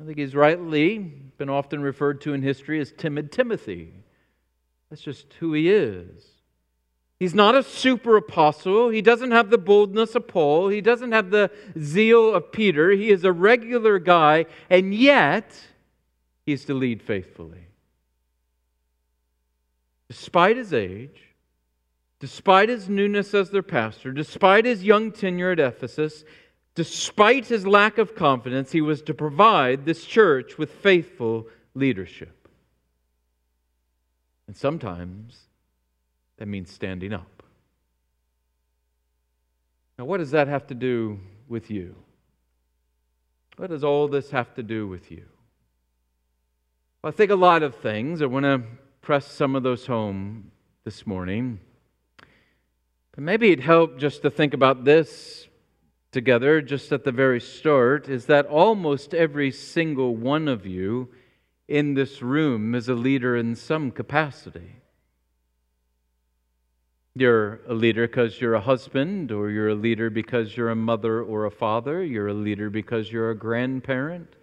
I 0.01 0.05
think 0.05 0.17
he's 0.17 0.33
rightly 0.33 0.97
been 1.37 1.51
often 1.51 1.83
referred 1.83 2.19
to 2.21 2.33
in 2.33 2.41
history 2.41 2.79
as 2.79 2.91
timid 2.91 3.31
Timothy. 3.31 3.93
That's 4.89 5.03
just 5.03 5.31
who 5.33 5.53
he 5.53 5.69
is. 5.69 6.23
He's 7.23 7.33
not 7.33 7.55
a 7.55 7.63
super 7.63 8.17
apostle. 8.17 8.89
He 8.89 9.01
doesn't 9.01 9.31
have 9.31 9.49
the 9.49 9.57
boldness 9.57 10.13
of 10.13 10.27
Paul. 10.27 10.67
He 10.67 10.81
doesn't 10.81 11.13
have 11.13 11.31
the 11.31 11.51
zeal 11.79 12.33
of 12.33 12.51
Peter. 12.51 12.91
He 12.91 13.11
is 13.11 13.23
a 13.23 13.31
regular 13.31 13.97
guy, 13.97 14.45
and 14.69 14.93
yet 14.93 15.57
he's 16.45 16.65
to 16.65 16.73
lead 16.73 17.01
faithfully. 17.01 17.67
Despite 20.09 20.57
his 20.57 20.73
age, 20.73 21.29
despite 22.19 22.67
his 22.67 22.89
newness 22.89 23.33
as 23.33 23.51
their 23.51 23.63
pastor, 23.63 24.11
despite 24.11 24.65
his 24.65 24.83
young 24.83 25.09
tenure 25.09 25.51
at 25.51 25.61
Ephesus, 25.61 26.25
despite 26.75 27.45
his 27.45 27.65
lack 27.65 27.97
of 27.99 28.15
confidence, 28.15 28.73
he 28.73 28.81
was 28.81 29.01
to 29.03 29.13
provide 29.13 29.85
this 29.85 30.03
church 30.03 30.57
with 30.57 30.69
faithful 30.69 31.47
leadership. 31.73 32.49
And 34.45 34.57
sometimes 34.57 35.43
that 36.37 36.47
means 36.47 36.71
standing 36.71 37.13
up. 37.13 37.43
Now, 39.97 40.05
what 40.05 40.17
does 40.17 40.31
that 40.31 40.47
have 40.47 40.67
to 40.67 40.73
do 40.73 41.19
with 41.47 41.69
you? 41.69 41.95
What 43.57 43.69
does 43.69 43.83
all 43.83 44.07
this 44.07 44.31
have 44.31 44.53
to 44.55 44.63
do 44.63 44.87
with 44.87 45.11
you? 45.11 45.25
Well, 47.01 47.13
I 47.13 47.15
think 47.15 47.31
a 47.31 47.35
lot 47.35 47.63
of 47.63 47.75
things. 47.75 48.21
I 48.21 48.25
want 48.25 48.45
to 48.45 48.63
press 49.01 49.27
some 49.27 49.55
of 49.55 49.63
those 49.63 49.85
home 49.85 50.51
this 50.83 51.05
morning. 51.05 51.59
But 53.11 53.23
maybe 53.23 53.51
it'd 53.51 53.63
help 53.63 53.99
just 53.99 54.23
to 54.23 54.31
think 54.31 54.53
about 54.53 54.85
this 54.85 55.47
together, 56.11 56.61
just 56.61 56.91
at 56.91 57.03
the 57.03 57.11
very 57.11 57.39
start, 57.39 58.09
is 58.09 58.25
that 58.25 58.45
almost 58.45 59.13
every 59.13 59.51
single 59.51 60.15
one 60.15 60.47
of 60.47 60.65
you 60.65 61.09
in 61.67 61.93
this 61.93 62.21
room 62.21 62.73
is 62.73 62.89
a 62.89 62.95
leader 62.95 63.35
in 63.35 63.55
some 63.55 63.91
capacity. 63.91 64.82
You're 67.15 67.59
a 67.67 67.75
leader 67.75 68.07
because 68.07 68.41
you're 68.41 68.55
a 68.55 68.61
husband, 68.61 69.31
or 69.31 69.51
you're 69.51 69.69
a 69.69 69.75
leader 69.75 70.09
because 70.09 70.57
you're 70.57 70.71
a 70.71 70.75
mother 70.75 71.21
or 71.21 71.45
a 71.45 71.51
father. 71.51 72.03
You're 72.03 72.29
a 72.29 72.33
leader 72.33 72.71
because 72.71 73.11
you're 73.11 73.29
a 73.29 73.35
grandparent. 73.35 74.35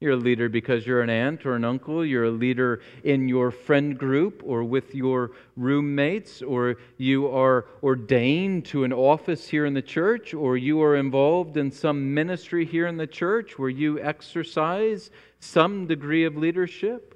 You're 0.00 0.12
a 0.12 0.16
leader 0.16 0.48
because 0.48 0.86
you're 0.86 1.02
an 1.02 1.10
aunt 1.10 1.44
or 1.44 1.56
an 1.56 1.64
uncle. 1.64 2.06
You're 2.06 2.24
a 2.24 2.30
leader 2.30 2.80
in 3.04 3.28
your 3.28 3.50
friend 3.50 3.98
group 3.98 4.40
or 4.44 4.64
with 4.64 4.94
your 4.94 5.32
roommates, 5.56 6.40
or 6.40 6.76
you 6.96 7.28
are 7.28 7.66
ordained 7.82 8.64
to 8.66 8.84
an 8.84 8.94
office 8.94 9.48
here 9.48 9.66
in 9.66 9.74
the 9.74 9.82
church, 9.82 10.32
or 10.32 10.56
you 10.56 10.80
are 10.82 10.96
involved 10.96 11.58
in 11.58 11.70
some 11.70 12.14
ministry 12.14 12.64
here 12.64 12.86
in 12.86 12.96
the 12.96 13.06
church 13.06 13.58
where 13.58 13.68
you 13.68 14.00
exercise 14.00 15.10
some 15.40 15.86
degree 15.86 16.24
of 16.24 16.34
leadership. 16.34 17.12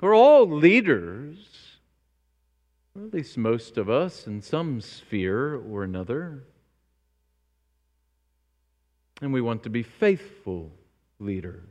We're 0.00 0.14
all 0.14 0.48
leaders 0.48 1.69
or 2.96 3.04
at 3.04 3.14
least 3.14 3.38
most 3.38 3.78
of 3.78 3.88
us, 3.88 4.26
in 4.26 4.42
some 4.42 4.80
sphere 4.80 5.54
or 5.54 5.84
another. 5.84 6.44
And 9.22 9.32
we 9.32 9.40
want 9.40 9.62
to 9.64 9.70
be 9.70 9.82
faithful 9.82 10.72
leaders. 11.18 11.68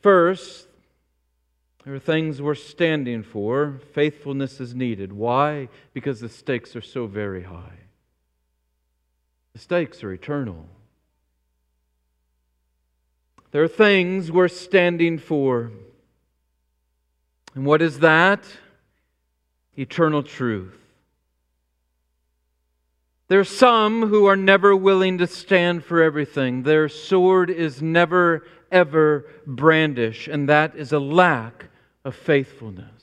First, 0.00 0.68
there 1.84 1.94
are 1.94 1.98
things 1.98 2.42
we're 2.42 2.54
standing 2.54 3.22
for. 3.22 3.80
Faithfulness 3.94 4.60
is 4.60 4.74
needed. 4.74 5.12
Why? 5.12 5.68
Because 5.94 6.20
the 6.20 6.28
stakes 6.28 6.76
are 6.76 6.82
so 6.82 7.06
very 7.06 7.44
high. 7.44 7.78
The 9.54 9.58
stakes 9.58 10.04
are 10.04 10.12
eternal. 10.12 10.66
There 13.50 13.62
are 13.62 13.68
things 13.68 14.30
we're 14.30 14.48
standing 14.48 15.18
for. 15.18 15.70
And 17.58 17.66
what 17.66 17.82
is 17.82 17.98
that? 17.98 18.44
Eternal 19.76 20.22
truth. 20.22 20.78
There 23.26 23.40
are 23.40 23.44
some 23.44 24.06
who 24.06 24.26
are 24.26 24.36
never 24.36 24.76
willing 24.76 25.18
to 25.18 25.26
stand 25.26 25.84
for 25.84 26.00
everything. 26.00 26.62
Their 26.62 26.88
sword 26.88 27.50
is 27.50 27.82
never, 27.82 28.46
ever 28.70 29.26
brandished, 29.44 30.28
and 30.28 30.48
that 30.48 30.76
is 30.76 30.92
a 30.92 31.00
lack 31.00 31.64
of 32.04 32.14
faithfulness. 32.14 32.97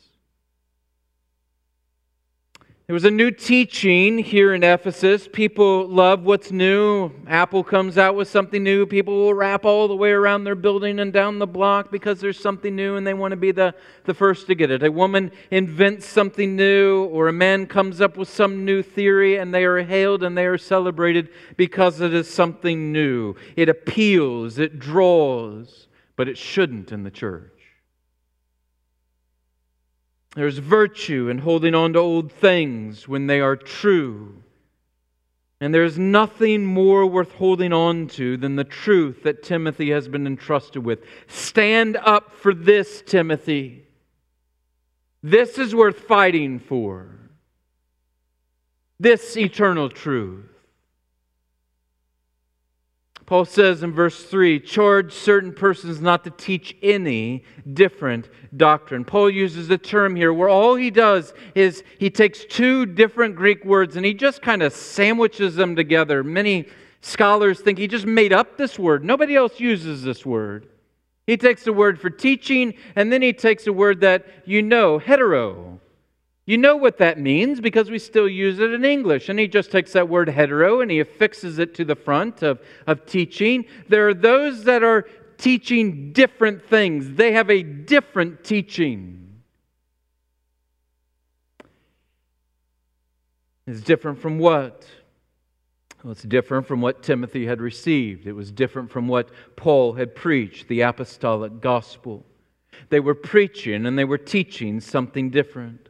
There 2.88 2.94
was 2.94 3.04
a 3.04 3.10
new 3.10 3.32
teaching 3.32 4.20
here 4.20 4.54
in 4.54 4.63
Ephesus. 4.63 5.27
People 5.34 5.88
love 5.88 6.22
what's 6.22 6.51
new. 6.51 7.10
Apple 7.25 7.63
comes 7.63 7.98
out 7.98 8.13
with 8.13 8.27
something 8.27 8.62
new. 8.62 8.86
People 8.86 9.15
will 9.15 9.34
wrap 9.34 9.65
all 9.65 9.88
the 9.88 9.96
way 9.96 10.12
around 10.12 10.44
their 10.44 10.54
building 10.54 11.00
and 11.00 11.12
down 11.12 11.39
the 11.39 11.48
block 11.48 11.92
because 11.92 12.20
there's 12.20 12.39
something 12.39 12.75
new 12.75 12.96
and 12.96 13.08
they 13.08 13.15
want 13.15 13.32
to 13.32 13.38
be 13.38 13.51
the, 13.51 13.74
the 14.04 14.13
first 14.13 14.46
to 14.46 14.54
get 14.54 14.70
it. 14.70 14.84
A 14.84 14.92
woman 14.92 15.32
invents 15.50 16.06
something 16.06 16.56
new, 16.56 17.06
or 17.06 17.27
a 17.27 17.34
man 17.34 17.65
comes 17.65 18.01
up 18.01 18.18
with 18.18 18.30
some 18.30 18.65
new 18.65 18.84
theory, 18.84 19.38
and 19.38 19.51
they 19.51 19.65
are 19.65 19.82
hailed 19.82 20.22
and 20.22 20.38
they 20.38 20.46
are 20.46 20.60
celebrated 20.60 21.30
because 21.58 22.01
it 22.01 22.13
is 22.13 22.30
something 22.30 22.92
new. 22.92 23.34
It 23.56 23.68
appeals, 23.68 24.60
it 24.60 24.77
draws, 24.77 25.88
but 26.15 26.30
it 26.30 26.38
shouldn't 26.38 26.92
in 26.92 27.01
the 27.01 27.10
church. 27.10 27.54
There's 30.36 30.58
virtue 30.58 31.30
in 31.30 31.39
holding 31.39 31.74
on 31.74 31.94
to 31.94 32.00
old 32.00 32.32
things 32.32 33.08
when 33.08 33.27
they 33.27 33.39
are 33.39 33.56
true. 33.56 34.44
And 35.62 35.74
there's 35.74 35.98
nothing 35.98 36.65
more 36.65 37.06
worth 37.06 37.32
holding 37.32 37.72
on 37.72 38.08
to 38.10 38.36
than 38.36 38.58
the 38.58 38.65
truth 38.65 39.24
that 39.24 39.42
Timothy 39.42 39.92
has 39.92 40.10
been 40.10 40.27
entrusted 40.27 40.84
with. 40.84 41.00
Stand 41.27 41.96
up 41.98 42.34
for 42.34 42.54
this, 42.54 43.01
Timothy. 43.06 43.88
This 45.24 45.58
is 45.58 45.74
worth 45.74 46.00
fighting 46.00 46.60
for. 46.60 47.18
This 49.00 49.38
eternal 49.38 49.89
truth. 49.89 50.54
Paul 53.25 53.46
says 53.46 53.82
in 53.82 53.91
verse 53.91 54.24
3 54.24 54.60
charge 54.60 55.12
certain 55.12 55.51
persons 55.51 56.00
not 56.00 56.24
to 56.25 56.29
teach 56.29 56.75
any 56.84 57.44
different 57.74 58.29
doctrine. 58.55 59.03
Paul 59.03 59.32
uses 59.32 59.70
a 59.72 59.77
term 59.77 60.15
here 60.15 60.32
where 60.32 60.50
all 60.50 60.75
he 60.75 60.91
does 60.91 61.34
is 61.55 61.84
he 61.98 62.10
takes 62.12 62.46
two 62.46 62.86
different 62.86 63.36
Greek 63.36 63.65
words 63.65 63.96
and 63.96 64.05
he 64.05 64.13
just 64.13 64.41
kind 64.41 64.62
of 64.62 64.74
sandwiches 64.74 65.55
them 65.55 65.75
together. 65.75 66.24
Many 66.24 66.67
scholars 67.01 67.60
think 67.62 67.79
he 67.79 67.88
just 67.88 68.05
made 68.05 68.32
up 68.32 68.58
this 68.58 68.77
word, 68.77 69.03
nobody 69.03 69.36
else 69.36 69.60
uses 69.60 70.03
this 70.03 70.25
word. 70.25 70.67
He 71.25 71.38
takes 71.38 71.63
the 71.63 71.74
word 71.74 72.00
for 72.00 72.12
teaching 72.12 72.75
and 72.96 73.12
then 73.12 73.24
he 73.24 73.34
takes 73.34 73.65
a 73.65 73.74
word 73.74 74.01
that 74.01 74.25
you 74.46 74.62
know, 74.62 75.00
hetero. 75.00 75.79
You 76.45 76.59
know 76.59 76.75
what 76.75 76.99
that 76.99 77.19
means 77.19 77.59
because 77.59 77.89
we 77.89 77.97
still 77.97 78.29
use 78.29 78.59
it 78.59 78.71
in 78.71 78.85
English. 78.85 79.29
And 79.29 79.39
he 79.39 79.47
just 79.47 79.71
takes 79.71 79.93
that 79.93 80.07
word 80.07 80.29
hetero 80.29 80.81
and 80.81 80.91
he 80.91 80.99
affixes 80.99 81.57
it 81.57 81.73
to 81.75 81.85
the 81.85 81.95
front 81.95 82.43
of, 82.43 82.61
of 82.85 83.05
teaching. 83.07 83.65
There 83.89 84.07
are 84.07 84.13
those 84.13 84.63
that 84.65 84.83
are 84.83 85.07
teaching 85.37 86.13
different 86.13 86.63
things, 86.63 87.15
they 87.15 87.33
have 87.33 87.49
a 87.49 87.61
different 87.61 88.43
teaching. 88.43 89.21
It's 93.67 93.81
different 93.81 94.19
from 94.21 94.37
what? 94.37 94.85
Well, 96.03 96.11
it's 96.11 96.21
different 96.21 96.67
from 96.67 96.81
what 96.81 97.01
Timothy 97.01 97.47
had 97.47 97.59
received. 97.59 98.27
It 98.27 98.33
was 98.33 98.51
different 98.51 98.91
from 98.91 99.07
what 99.07 99.29
Paul 99.55 99.93
had 99.93 100.13
preached, 100.13 100.67
the 100.67 100.81
apostolic 100.81 101.61
gospel. 101.61 102.23
They 102.89 102.99
were 102.99 103.15
preaching 103.15 103.87
and 103.87 103.97
they 103.97 104.05
were 104.05 104.19
teaching 104.19 104.79
something 104.79 105.31
different. 105.31 105.89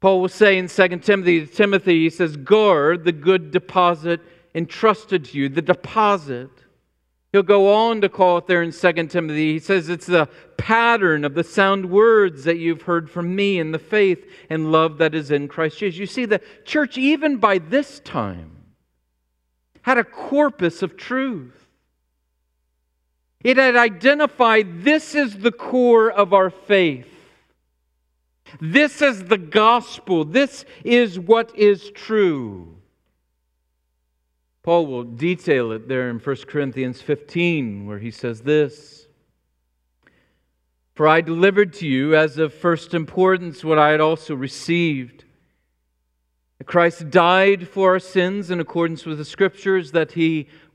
Paul 0.00 0.22
will 0.22 0.28
say 0.28 0.56
in 0.56 0.68
2 0.68 0.88
Timothy 0.98 1.46
to 1.46 1.52
Timothy, 1.52 2.00
he 2.00 2.10
says, 2.10 2.36
Guard 2.36 3.04
the 3.04 3.12
good 3.12 3.50
deposit 3.50 4.20
entrusted 4.54 5.26
to 5.26 5.38
you, 5.38 5.48
the 5.48 5.62
deposit. 5.62 6.50
He'll 7.32 7.42
go 7.42 7.72
on 7.72 8.00
to 8.00 8.08
call 8.08 8.38
it 8.38 8.46
there 8.46 8.62
in 8.62 8.72
2 8.72 8.92
Timothy. 9.06 9.52
He 9.52 9.58
says 9.60 9.88
it's 9.88 10.06
the 10.06 10.28
pattern 10.56 11.24
of 11.24 11.34
the 11.34 11.44
sound 11.44 11.90
words 11.90 12.44
that 12.44 12.58
you've 12.58 12.82
heard 12.82 13.08
from 13.08 13.36
me 13.36 13.60
in 13.60 13.70
the 13.70 13.78
faith 13.78 14.26
and 14.48 14.72
love 14.72 14.98
that 14.98 15.14
is 15.14 15.30
in 15.30 15.46
Christ 15.46 15.78
Jesus. 15.78 16.00
You 16.00 16.06
see, 16.06 16.24
the 16.24 16.40
church, 16.64 16.98
even 16.98 17.36
by 17.36 17.58
this 17.58 18.00
time, 18.00 18.56
had 19.82 19.98
a 19.98 20.04
corpus 20.04 20.82
of 20.82 20.96
truth. 20.96 21.68
It 23.44 23.56
had 23.58 23.76
identified 23.76 24.82
this 24.82 25.14
is 25.14 25.38
the 25.38 25.52
core 25.52 26.10
of 26.10 26.34
our 26.34 26.50
faith. 26.50 27.19
This 28.60 29.02
is 29.02 29.24
the 29.24 29.38
gospel. 29.38 30.24
This 30.24 30.64
is 30.84 31.18
what 31.18 31.56
is 31.56 31.90
true. 31.90 32.76
Paul 34.62 34.86
will 34.86 35.04
detail 35.04 35.72
it 35.72 35.88
there 35.88 36.10
in 36.10 36.18
1 36.18 36.36
Corinthians 36.46 37.00
15, 37.02 37.86
where 37.86 37.98
he 37.98 38.10
says 38.10 38.42
this 38.42 39.06
For 40.94 41.06
I 41.06 41.20
delivered 41.20 41.72
to 41.74 41.86
you 41.86 42.14
as 42.14 42.38
of 42.38 42.54
first 42.54 42.94
importance 42.94 43.64
what 43.64 43.78
I 43.78 43.90
had 43.90 44.00
also 44.00 44.34
received 44.34 45.24
Christ 46.66 47.10
died 47.10 47.66
for 47.66 47.92
our 47.92 47.98
sins 47.98 48.50
in 48.50 48.60
accordance 48.60 49.06
with 49.06 49.18
the 49.18 49.24
Scriptures, 49.24 49.92
that 49.92 50.12
he 50.12 50.46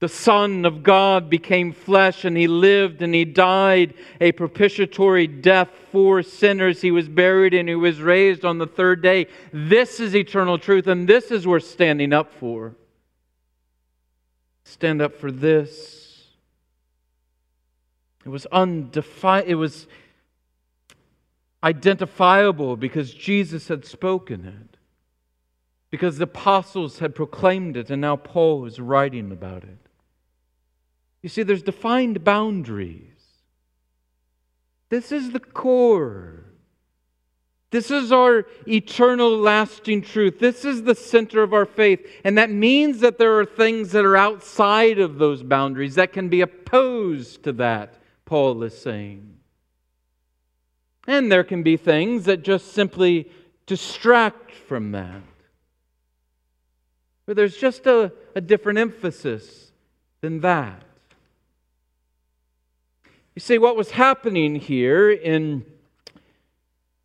The 0.00 0.08
Son 0.08 0.64
of 0.64 0.82
God 0.82 1.28
became 1.28 1.72
flesh 1.72 2.24
and 2.24 2.34
he 2.34 2.48
lived 2.48 3.02
and 3.02 3.14
he 3.14 3.26
died 3.26 3.92
a 4.18 4.32
propitiatory 4.32 5.26
death 5.26 5.68
for 5.92 6.22
sinners. 6.22 6.80
He 6.80 6.90
was 6.90 7.06
buried 7.06 7.52
and 7.52 7.68
he 7.68 7.74
was 7.74 8.00
raised 8.00 8.46
on 8.46 8.56
the 8.56 8.66
third 8.66 9.02
day. 9.02 9.26
This 9.52 10.00
is 10.00 10.16
eternal 10.16 10.58
truth 10.58 10.86
and 10.86 11.06
this 11.06 11.30
is 11.30 11.46
worth 11.46 11.64
standing 11.64 12.14
up 12.14 12.32
for. 12.32 12.74
Stand 14.64 15.02
up 15.02 15.14
for 15.14 15.30
this. 15.30 16.28
It 18.24 18.30
was 18.30 18.46
undefi- 18.50 19.44
it 19.46 19.56
was 19.56 19.86
identifiable 21.62 22.78
because 22.78 23.12
Jesus 23.12 23.68
had 23.68 23.84
spoken 23.84 24.46
it. 24.46 24.78
Because 25.90 26.16
the 26.16 26.24
apostles 26.24 27.00
had 27.00 27.14
proclaimed 27.14 27.76
it 27.76 27.90
and 27.90 28.00
now 28.00 28.16
Paul 28.16 28.64
is 28.64 28.80
writing 28.80 29.30
about 29.30 29.64
it. 29.64 29.89
You 31.22 31.28
see, 31.28 31.42
there's 31.42 31.62
defined 31.62 32.24
boundaries. 32.24 33.06
This 34.88 35.12
is 35.12 35.30
the 35.30 35.40
core. 35.40 36.44
This 37.70 37.90
is 37.90 38.10
our 38.10 38.46
eternal, 38.66 39.38
lasting 39.38 40.02
truth. 40.02 40.40
This 40.40 40.64
is 40.64 40.82
the 40.82 40.94
center 40.94 41.42
of 41.42 41.54
our 41.54 41.66
faith. 41.66 42.04
And 42.24 42.36
that 42.36 42.50
means 42.50 43.00
that 43.00 43.16
there 43.16 43.38
are 43.38 43.44
things 43.44 43.92
that 43.92 44.04
are 44.04 44.16
outside 44.16 44.98
of 44.98 45.18
those 45.18 45.44
boundaries 45.44 45.94
that 45.94 46.12
can 46.12 46.28
be 46.28 46.40
opposed 46.40 47.44
to 47.44 47.52
that, 47.54 47.94
Paul 48.24 48.64
is 48.64 48.76
saying. 48.76 49.36
And 51.06 51.30
there 51.30 51.44
can 51.44 51.62
be 51.62 51.76
things 51.76 52.24
that 52.24 52.42
just 52.42 52.72
simply 52.72 53.30
distract 53.66 54.52
from 54.52 54.90
that. 54.92 55.22
But 57.24 57.36
there's 57.36 57.56
just 57.56 57.86
a, 57.86 58.12
a 58.34 58.40
different 58.40 58.80
emphasis 58.80 59.70
than 60.20 60.40
that. 60.40 60.82
You 63.34 63.40
see, 63.40 63.58
what 63.58 63.76
was 63.76 63.92
happening 63.92 64.56
here 64.56 65.10
in 65.10 65.64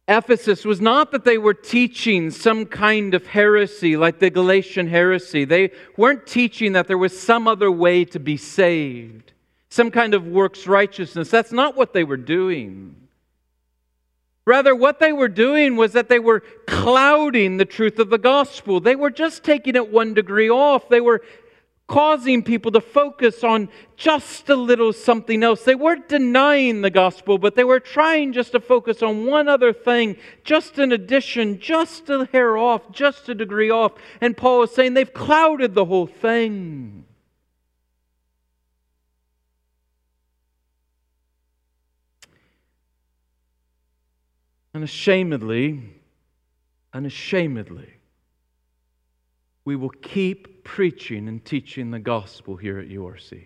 Ephesus 0.08 0.66
was 0.66 0.82
not 0.82 1.12
that 1.12 1.24
they 1.24 1.38
were 1.38 1.54
teaching 1.54 2.30
some 2.30 2.66
kind 2.66 3.14
of 3.14 3.26
heresy 3.28 3.98
like 3.98 4.20
the 4.20 4.30
Galatian 4.30 4.88
heresy. 4.88 5.46
They 5.46 5.72
weren't 5.98 6.28
teaching 6.28 6.74
that 6.74 6.88
there 6.88 6.98
was 6.98 7.20
some 7.20 7.48
other 7.48 7.72
way 7.72 8.06
to 8.06 8.20
be 8.20 8.38
saved, 8.38 9.34
some 9.70 9.90
kind 9.90 10.14
of 10.14 10.28
works 10.28 10.68
righteousness. 10.68 11.30
That's 11.30 11.52
not 11.52 11.76
what 11.76 11.94
they 11.94 12.04
were 12.04 12.18
doing. 12.18 12.96
Rather, 14.46 14.76
what 14.76 15.00
they 15.00 15.12
were 15.12 15.28
doing 15.28 15.76
was 15.76 15.94
that 15.94 16.08
they 16.08 16.20
were 16.20 16.42
clouding 16.68 17.58
the 17.58 17.66
truth 17.66 17.98
of 17.98 18.12
the 18.12 18.20
gospel. 18.20 18.80
They 18.80 18.96
were 18.96 19.10
just 19.10 19.44
taking 19.44 19.76
it 19.76 19.92
one 19.92 20.14
degree 20.14 20.52
off. 20.52 20.88
They 20.88 21.02
were 21.02 21.24
causing 21.88 22.42
people 22.42 22.72
to 22.72 22.82
focus 22.82 23.44
on 23.44 23.70
just 23.96 24.50
a 24.50 24.56
little 24.56 24.92
something 24.92 25.44
else. 25.44 25.64
They 25.64 25.76
weren't 25.76 26.10
denying 26.10 26.82
the 26.82 26.90
gospel, 26.90 27.38
but 27.38 27.56
they 27.56 27.64
were 27.64 27.80
trying 27.80 28.34
just 28.34 28.54
to 28.54 28.60
focus 28.60 29.04
on 29.04 29.28
one 29.28 29.48
other 29.48 29.72
thing, 29.72 30.18
just 30.44 30.80
an 30.80 30.92
addition, 30.92 31.60
just 31.60 32.10
a 32.10 32.28
hair 32.32 32.58
off, 32.58 32.92
just 32.92 33.30
a 33.30 33.36
degree 33.36 33.70
off. 33.70 33.94
And 34.20 34.36
Paul 34.36 34.64
is 34.64 34.72
saying 34.72 34.96
they've 34.96 35.14
clouded 35.14 35.76
the 35.76 35.86
whole 35.86 36.08
thing. 36.08 37.06
Unashamedly, 44.74 45.84
unashamedly, 46.94 47.94
we 49.66 49.76
will 49.76 49.90
keep 49.90 50.64
preaching 50.64 51.28
and 51.28 51.44
teaching 51.44 51.92
the 51.92 52.00
gospel 52.00 52.56
here 52.56 52.80
at 52.80 52.88
URC. 52.88 53.44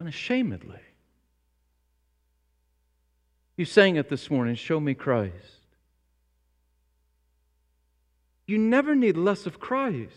Unashamedly. 0.00 0.80
You 3.56 3.64
sang 3.64 3.96
it 3.96 4.08
this 4.08 4.30
morning, 4.30 4.56
Show 4.56 4.80
Me 4.80 4.94
Christ. 4.94 5.34
You 8.46 8.58
never 8.58 8.96
need 8.96 9.16
less 9.16 9.46
of 9.46 9.60
Christ. 9.60 10.14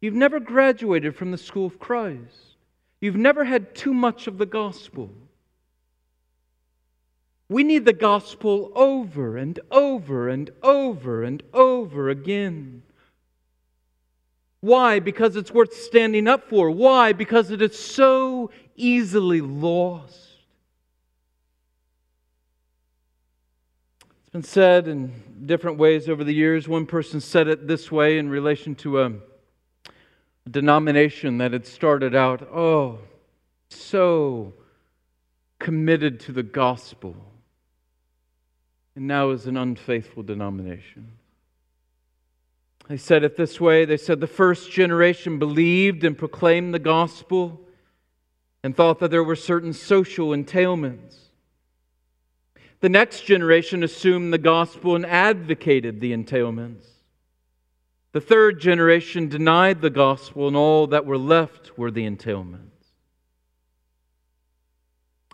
You've 0.00 0.14
never 0.14 0.38
graduated 0.38 1.16
from 1.16 1.32
the 1.32 1.38
school 1.38 1.66
of 1.66 1.78
Christ. 1.80 2.56
You've 3.00 3.16
never 3.16 3.44
had 3.44 3.74
too 3.74 3.92
much 3.92 4.26
of 4.26 4.38
the 4.38 4.46
gospel. 4.46 5.10
We 7.50 7.64
need 7.64 7.84
the 7.84 7.92
gospel 7.92 8.70
over 8.76 9.36
and 9.36 9.58
over 9.72 10.28
and 10.28 10.50
over 10.62 11.24
and 11.24 11.42
over 11.52 12.08
again. 12.08 12.82
Why? 14.60 15.00
Because 15.00 15.34
it's 15.34 15.50
worth 15.50 15.74
standing 15.74 16.28
up 16.28 16.48
for. 16.48 16.70
Why? 16.70 17.12
Because 17.12 17.50
it 17.50 17.60
is 17.60 17.76
so 17.76 18.52
easily 18.76 19.40
lost. 19.40 20.28
It's 24.20 24.30
been 24.30 24.42
said 24.44 24.86
in 24.86 25.12
different 25.44 25.76
ways 25.76 26.08
over 26.08 26.22
the 26.22 26.32
years. 26.32 26.68
One 26.68 26.86
person 26.86 27.20
said 27.20 27.48
it 27.48 27.66
this 27.66 27.90
way 27.90 28.18
in 28.18 28.28
relation 28.28 28.76
to 28.76 29.00
a 29.00 29.12
denomination 30.48 31.38
that 31.38 31.52
had 31.52 31.66
started 31.66 32.14
out, 32.14 32.42
oh, 32.42 33.00
so 33.70 34.52
committed 35.58 36.20
to 36.20 36.32
the 36.32 36.44
gospel, 36.44 37.16
and 39.00 39.08
now 39.08 39.30
is 39.30 39.46
an 39.46 39.56
unfaithful 39.56 40.22
denomination. 40.22 41.12
They 42.86 42.98
said 42.98 43.24
it 43.24 43.34
this 43.34 43.58
way 43.58 43.86
they 43.86 43.96
said 43.96 44.20
the 44.20 44.26
first 44.26 44.70
generation 44.70 45.38
believed 45.38 46.04
and 46.04 46.18
proclaimed 46.18 46.74
the 46.74 46.80
gospel 46.80 47.62
and 48.62 48.76
thought 48.76 48.98
that 48.98 49.10
there 49.10 49.24
were 49.24 49.36
certain 49.36 49.72
social 49.72 50.28
entailments. 50.28 51.14
The 52.80 52.90
next 52.90 53.22
generation 53.22 53.82
assumed 53.82 54.34
the 54.34 54.38
gospel 54.38 54.94
and 54.94 55.06
advocated 55.06 56.00
the 56.00 56.12
entailments. 56.12 56.84
The 58.12 58.20
third 58.20 58.60
generation 58.60 59.28
denied 59.28 59.80
the 59.80 59.88
gospel, 59.88 60.46
and 60.46 60.56
all 60.56 60.86
that 60.88 61.06
were 61.06 61.16
left 61.16 61.78
were 61.78 61.90
the 61.90 62.04
entailments. 62.04 62.69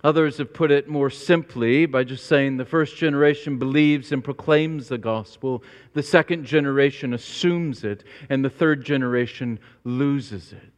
Others 0.06 0.38
have 0.38 0.54
put 0.54 0.70
it 0.70 0.86
more 0.88 1.10
simply 1.10 1.84
by 1.84 2.04
just 2.04 2.26
saying 2.26 2.58
the 2.58 2.64
first 2.64 2.96
generation 2.96 3.58
believes 3.58 4.12
and 4.12 4.22
proclaims 4.22 4.86
the 4.86 4.98
gospel, 4.98 5.64
the 5.94 6.02
second 6.02 6.44
generation 6.44 7.12
assumes 7.12 7.82
it, 7.82 8.04
and 8.28 8.44
the 8.44 8.48
third 8.48 8.84
generation 8.84 9.58
loses 9.82 10.52
it. 10.52 10.72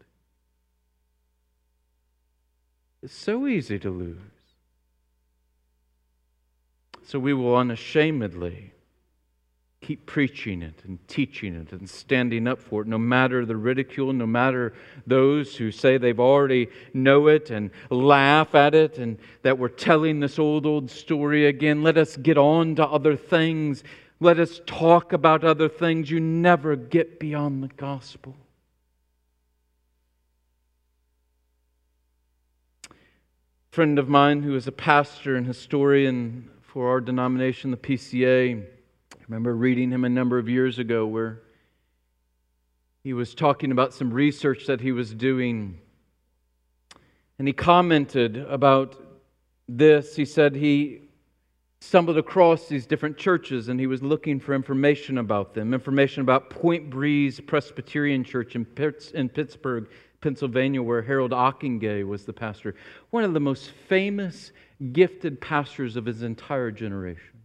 It's 3.03 3.13
so 3.15 3.47
easy 3.47 3.79
to 3.81 3.91
lose. 3.91 4.17
So 7.03 7.19
we 7.19 7.35
will 7.35 7.55
unashamedly 7.55 8.73
keep 9.81 10.07
preaching 10.07 10.61
it 10.61 10.83
and 10.85 10.99
teaching 11.07 11.55
it 11.55 11.73
and 11.73 11.89
standing 11.89 12.49
up 12.49 12.61
for 12.61 12.83
it, 12.83 12.89
no 12.89 12.99
matter 12.99 13.47
the 13.47 13.57
ridicule, 13.57 14.13
no 14.13 14.27
matter 14.27 14.75
those 15.07 15.57
who 15.57 15.71
say 15.71 15.97
they've 15.97 16.19
already 16.19 16.69
know 16.93 17.29
it 17.29 17.51
and 17.51 17.71
laugh 17.89 18.55
at 18.55 18.75
it 18.75 18.99
and 18.99 19.19
that 19.43 19.59
we're 19.59 19.69
telling 19.69 20.19
this 20.19 20.39
old, 20.39 20.67
old 20.67 20.91
story 20.91 21.47
again. 21.47 21.83
Let 21.83 21.97
us 21.97 22.17
get 22.17 22.37
on 22.37 22.75
to 22.77 22.87
other 22.87 23.17
things. 23.17 23.85
Let 24.21 24.41
us 24.41 24.61
talk 24.67 25.13
about 25.13 25.45
other 25.45 25.69
things. 25.69 26.11
You 26.11 26.19
never 26.19 26.75
get 26.75 27.21
beyond 27.21 27.63
the 27.63 27.69
gospel. 27.69 28.35
A 32.91 32.95
friend 33.71 33.99
of 34.01 34.09
mine 34.09 34.43
who 34.43 34.57
is 34.57 34.67
a 34.67 34.73
pastor 34.73 35.37
and 35.37 35.47
historian 35.47 36.51
for 36.63 36.89
our 36.89 37.01
denomination, 37.01 37.71
the 37.71 37.77
PCA. 37.77 38.67
Remember 39.29 39.55
reading 39.55 39.91
him 39.91 40.07
a 40.07 40.09
number 40.09 40.39
of 40.39 40.49
years 40.49 40.79
ago 40.79 41.07
where 41.07 41.43
he 43.05 43.13
was 43.13 43.35
talking 43.35 43.73
about 43.73 43.93
some 43.93 44.11
research 44.11 44.67
that 44.67 44.81
he 44.81 44.91
was 44.91 45.13
doing. 45.13 45.79
And 47.39 47.47
he 47.47 47.53
commented 47.53 48.39
about 48.39 48.97
this. 49.69 50.17
He 50.17 50.25
said 50.25 50.55
he 50.55 51.03
stumbled 51.81 52.17
across 52.17 52.69
these 52.69 52.87
different 52.87 53.19
churches 53.19 53.69
and 53.69 53.79
he 53.79 53.87
was 53.87 54.03
looking 54.03 54.41
for 54.41 54.55
information 54.55 55.19
about 55.19 55.55
them 55.55 55.75
information 55.75 56.23
about 56.23 56.49
Point 56.51 56.89
Breeze 56.89 57.39
Presbyterian 57.39 58.25
Church 58.25 58.57
in, 58.57 58.65
Pittsburgh, 58.65 59.89
Pennsylvania, 60.23 60.83
where 60.83 61.03
Harold 61.03 61.33
Ockenga 61.33 62.05
was 62.05 62.25
the 62.25 62.33
pastor. 62.33 62.75
One 63.11 63.25
of 63.25 63.35
the 63.35 63.41
most 63.41 63.71
famous 63.89 64.53
gifted 64.93 65.39
pastors 65.41 65.97
of 65.97 66.07
his 66.07 66.23
entire 66.23 66.71
generation. 66.71 67.38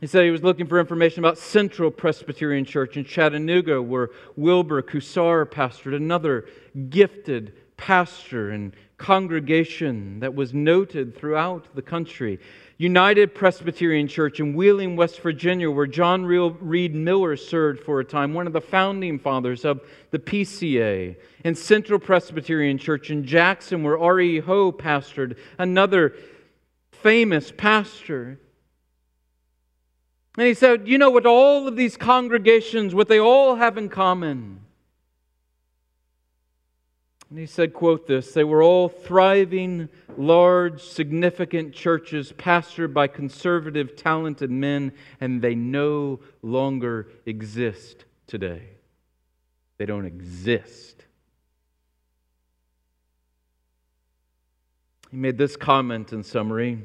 He 0.00 0.06
said 0.06 0.24
he 0.24 0.30
was 0.30 0.44
looking 0.44 0.66
for 0.66 0.78
information 0.78 1.20
about 1.20 1.38
Central 1.38 1.90
Presbyterian 1.90 2.64
Church 2.64 2.96
in 2.96 3.04
Chattanooga, 3.04 3.82
where 3.82 4.10
Wilbur 4.36 4.82
Cousar 4.82 5.44
pastored, 5.44 5.96
another 5.96 6.46
gifted 6.88 7.52
pastor 7.76 8.50
and 8.50 8.74
congregation 8.96 10.20
that 10.20 10.34
was 10.34 10.54
noted 10.54 11.16
throughout 11.16 11.74
the 11.74 11.82
country. 11.82 12.38
United 12.76 13.34
Presbyterian 13.34 14.06
Church 14.06 14.38
in 14.38 14.54
Wheeling, 14.54 14.94
West 14.94 15.20
Virginia, 15.20 15.68
where 15.68 15.86
John 15.86 16.24
Reed 16.24 16.94
Miller 16.94 17.36
served 17.36 17.80
for 17.80 17.98
a 17.98 18.04
time, 18.04 18.34
one 18.34 18.46
of 18.46 18.52
the 18.52 18.60
founding 18.60 19.18
fathers 19.18 19.64
of 19.64 19.80
the 20.12 20.18
PCA. 20.18 21.16
And 21.44 21.58
Central 21.58 21.98
Presbyterian 21.98 22.78
Church 22.78 23.10
in 23.10 23.24
Jackson, 23.24 23.82
where 23.82 23.98
R.E. 23.98 24.40
Ho 24.40 24.70
pastored, 24.70 25.36
another 25.58 26.14
famous 26.92 27.52
pastor. 27.56 28.38
And 30.38 30.46
he 30.46 30.54
said, 30.54 30.86
You 30.86 30.98
know 30.98 31.10
what 31.10 31.26
all 31.26 31.66
of 31.66 31.74
these 31.74 31.96
congregations, 31.96 32.94
what 32.94 33.08
they 33.08 33.18
all 33.18 33.56
have 33.56 33.76
in 33.76 33.88
common? 33.88 34.60
And 37.28 37.38
he 37.38 37.44
said, 37.44 37.74
quote 37.74 38.06
this, 38.06 38.32
they 38.32 38.44
were 38.44 38.62
all 38.62 38.88
thriving, 38.88 39.88
large, 40.16 40.80
significant 40.80 41.74
churches 41.74 42.32
pastored 42.32 42.94
by 42.94 43.08
conservative, 43.08 43.96
talented 43.96 44.50
men, 44.50 44.92
and 45.20 45.42
they 45.42 45.54
no 45.54 46.20
longer 46.40 47.08
exist 47.26 48.06
today. 48.26 48.62
They 49.76 49.86
don't 49.86 50.06
exist. 50.06 51.04
He 55.10 55.16
made 55.18 55.36
this 55.36 55.56
comment 55.56 56.12
in 56.12 56.22
summary. 56.22 56.82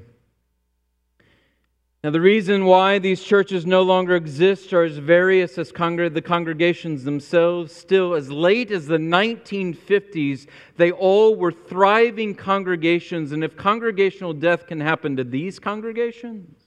Now, 2.04 2.10
the 2.10 2.20
reason 2.20 2.66
why 2.66 3.00
these 3.00 3.24
churches 3.24 3.66
no 3.66 3.82
longer 3.82 4.18
exist 4.18 4.74
are 4.74 4.84
as 4.84 4.98
various 4.98 5.58
as 5.58 5.70
the 5.70 6.22
congregations 6.22 7.06
themselves. 7.06 7.74
Still, 7.74 8.13
as 8.13 8.30
late 8.30 8.72
as 8.72 8.88
the 8.88 8.98
1950s, 8.98 10.48
they 10.76 10.92
all 10.92 11.38
were 11.38 11.54
thriving 11.54 12.36
congregations. 12.36 13.32
And 13.32 13.42
if 13.42 13.56
congregational 13.56 14.34
death 14.34 14.68
can 14.68 14.82
happen 14.82 15.16
to 15.16 15.24
these 15.24 15.60
congregations, 15.60 16.58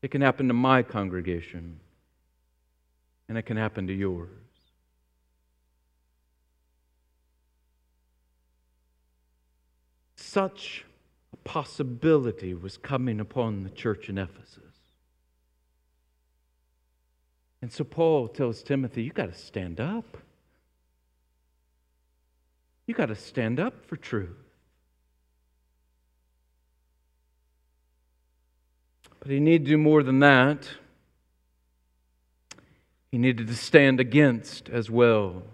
it 0.00 0.10
can 0.10 0.22
happen 0.22 0.48
to 0.48 0.54
my 0.54 0.82
congregation, 0.82 1.78
and 3.28 3.36
it 3.36 3.42
can 3.42 3.58
happen 3.58 3.86
to 3.88 3.92
yours. 3.92 4.30
Such 10.16 10.86
possibility 11.44 12.54
was 12.54 12.76
coming 12.76 13.20
upon 13.20 13.62
the 13.62 13.70
church 13.70 14.08
in 14.08 14.18
Ephesus. 14.18 14.60
And 17.62 17.72
so 17.72 17.84
Paul 17.84 18.28
tells 18.28 18.62
Timothy, 18.62 19.02
you 19.02 19.10
got 19.10 19.32
to 19.32 19.38
stand 19.38 19.80
up. 19.80 20.18
You 22.86 22.94
got 22.94 23.06
to 23.06 23.14
stand 23.14 23.58
up 23.58 23.86
for 23.86 23.96
truth. 23.96 24.36
But 29.20 29.30
he 29.30 29.40
needed 29.40 29.64
to 29.64 29.70
do 29.70 29.78
more 29.78 30.02
than 30.02 30.18
that. 30.18 30.68
He 33.10 33.16
needed 33.16 33.46
to 33.46 33.56
stand 33.56 34.00
against 34.00 34.68
as 34.68 34.90
well. 34.90 35.44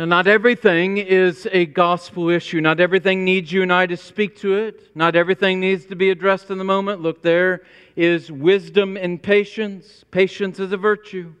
Now, 0.00 0.06
not 0.06 0.26
everything 0.26 0.96
is 0.96 1.46
a 1.52 1.66
gospel 1.66 2.30
issue. 2.30 2.62
Not 2.62 2.80
everything 2.80 3.22
needs 3.22 3.52
you 3.52 3.62
and 3.62 3.70
I 3.70 3.84
to 3.84 3.98
speak 3.98 4.38
to 4.38 4.54
it. 4.54 4.96
Not 4.96 5.14
everything 5.14 5.60
needs 5.60 5.84
to 5.88 5.94
be 5.94 6.08
addressed 6.08 6.50
in 6.50 6.56
the 6.56 6.64
moment. 6.64 7.02
Look, 7.02 7.20
there 7.20 7.64
is 7.96 8.32
wisdom 8.32 8.96
and 8.96 9.22
patience. 9.22 10.06
Patience 10.10 10.58
is 10.58 10.72
a 10.72 10.78
virtue, 10.78 11.34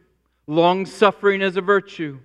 long 0.46 0.84
suffering 0.84 1.40
is 1.40 1.56
a 1.56 1.62
virtue, 1.62 2.18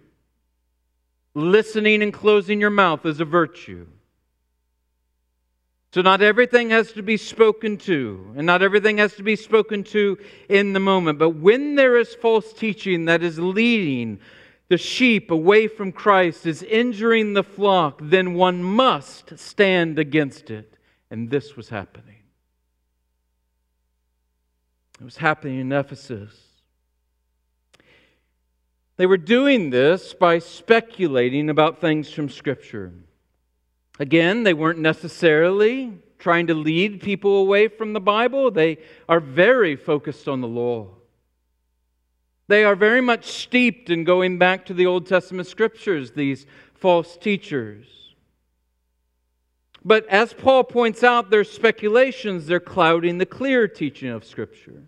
listening 1.35 2.03
and 2.03 2.13
closing 2.13 2.59
your 2.59 2.69
mouth 2.69 3.05
is 3.05 3.21
a 3.21 3.25
virtue. 3.25 3.87
So, 5.93 6.01
not 6.01 6.21
everything 6.21 6.71
has 6.71 6.91
to 6.91 7.01
be 7.01 7.15
spoken 7.15 7.77
to, 7.77 8.33
and 8.35 8.45
not 8.45 8.61
everything 8.61 8.97
has 8.97 9.13
to 9.13 9.23
be 9.23 9.37
spoken 9.37 9.85
to 9.85 10.17
in 10.49 10.73
the 10.73 10.81
moment. 10.81 11.17
But 11.17 11.29
when 11.29 11.75
there 11.75 11.95
is 11.95 12.13
false 12.13 12.51
teaching 12.51 13.05
that 13.05 13.23
is 13.23 13.39
leading 13.39 14.19
the 14.67 14.77
sheep 14.77 15.29
away 15.31 15.67
from 15.67 15.91
Christ 15.91 16.45
is 16.45 16.63
injuring 16.63 17.33
the 17.33 17.43
flock, 17.43 17.99
then 18.01 18.33
one 18.33 18.63
must 18.63 19.37
stand 19.37 19.99
against 19.99 20.49
it. 20.49 20.77
And 21.11 21.29
this 21.29 21.55
was 21.55 21.69
happening. 21.69 22.23
It 24.99 25.03
was 25.03 25.17
happening 25.17 25.59
in 25.59 25.71
Ephesus. 25.71 26.33
They 28.97 29.05
were 29.05 29.17
doing 29.17 29.69
this 29.69 30.13
by 30.13 30.39
speculating 30.39 31.49
about 31.49 31.81
things 31.81 32.09
from 32.09 32.29
Scripture. 32.29 32.93
Again, 33.99 34.43
they 34.43 34.53
weren't 34.53 34.79
necessarily 34.79 35.99
trying 36.17 36.47
to 36.47 36.55
lead 36.55 37.01
people 37.01 37.37
away 37.37 37.67
from 37.67 37.93
the 37.93 37.99
Bible, 37.99 38.49
they 38.49 38.79
are 39.07 39.19
very 39.19 39.75
focused 39.75 40.27
on 40.27 40.41
the 40.41 40.47
law. 40.47 40.87
They 42.47 42.63
are 42.63 42.75
very 42.75 43.01
much 43.01 43.25
steeped 43.25 43.89
in 43.89 44.03
going 44.03 44.37
back 44.37 44.65
to 44.67 44.73
the 44.73 44.85
Old 44.85 45.07
Testament 45.07 45.47
scriptures, 45.47 46.11
these 46.11 46.45
false 46.73 47.17
teachers. 47.17 47.87
But 49.83 50.07
as 50.07 50.33
Paul 50.33 50.63
points 50.63 51.03
out, 51.03 51.29
their 51.29 51.43
speculations, 51.43 52.47
they're 52.47 52.59
clouding 52.59 53.19
the 53.19 53.25
clear 53.25 53.67
teaching 53.67 54.09
of 54.09 54.25
Scripture. 54.25 54.83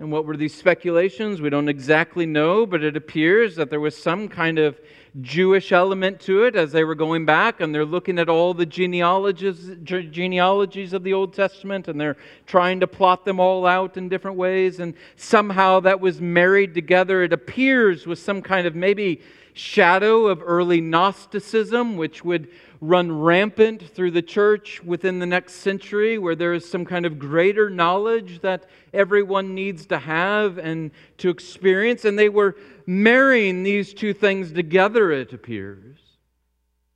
And 0.00 0.10
what 0.10 0.24
were 0.24 0.34
these 0.34 0.54
speculations? 0.54 1.42
We 1.42 1.50
don't 1.50 1.68
exactly 1.68 2.24
know, 2.24 2.64
but 2.64 2.82
it 2.82 2.96
appears 2.96 3.54
that 3.56 3.68
there 3.68 3.80
was 3.80 3.94
some 3.94 4.28
kind 4.28 4.58
of 4.58 4.80
Jewish 5.20 5.72
element 5.72 6.20
to 6.20 6.44
it 6.44 6.56
as 6.56 6.72
they 6.72 6.84
were 6.84 6.94
going 6.94 7.26
back 7.26 7.60
and 7.60 7.74
they're 7.74 7.84
looking 7.84 8.18
at 8.18 8.30
all 8.30 8.54
the 8.54 8.64
genealogies, 8.64 9.76
genealogies 9.82 10.94
of 10.94 11.02
the 11.02 11.12
Old 11.12 11.34
Testament 11.34 11.86
and 11.86 12.00
they're 12.00 12.16
trying 12.46 12.80
to 12.80 12.86
plot 12.86 13.26
them 13.26 13.38
all 13.38 13.66
out 13.66 13.98
in 13.98 14.08
different 14.08 14.38
ways. 14.38 14.80
And 14.80 14.94
somehow 15.16 15.80
that 15.80 16.00
was 16.00 16.18
married 16.18 16.72
together, 16.72 17.22
it 17.22 17.34
appears, 17.34 18.06
with 18.06 18.18
some 18.18 18.40
kind 18.40 18.66
of 18.66 18.74
maybe 18.74 19.20
shadow 19.52 20.28
of 20.28 20.42
early 20.42 20.80
Gnosticism, 20.80 21.98
which 21.98 22.24
would 22.24 22.48
run 22.80 23.20
rampant 23.20 23.94
through 23.94 24.10
the 24.10 24.22
church 24.22 24.82
within 24.82 25.18
the 25.18 25.26
next 25.26 25.54
century, 25.54 26.16
where 26.16 26.34
there 26.34 26.54
is 26.54 26.68
some 26.68 26.84
kind 26.84 27.04
of 27.04 27.18
greater 27.18 27.68
knowledge 27.68 28.40
that 28.40 28.66
everyone 28.94 29.54
needs 29.54 29.86
to 29.86 29.98
have 29.98 30.56
and 30.58 30.90
to 31.18 31.28
experience. 31.28 32.04
And 32.04 32.18
they 32.18 32.30
were 32.30 32.56
marrying 32.86 33.62
these 33.62 33.92
two 33.92 34.14
things 34.14 34.52
together, 34.52 35.12
it 35.12 35.32
appears. 35.32 35.98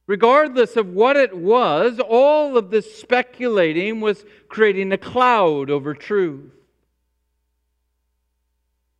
Regardless 0.06 0.76
of 0.76 0.88
what 0.88 1.16
it 1.16 1.36
was, 1.36 1.98
all 1.98 2.56
of 2.56 2.70
this 2.70 2.94
speculating 2.94 4.00
was 4.00 4.24
creating 4.48 4.92
a 4.92 4.98
cloud 4.98 5.70
over 5.70 5.94
truth. 5.94 6.52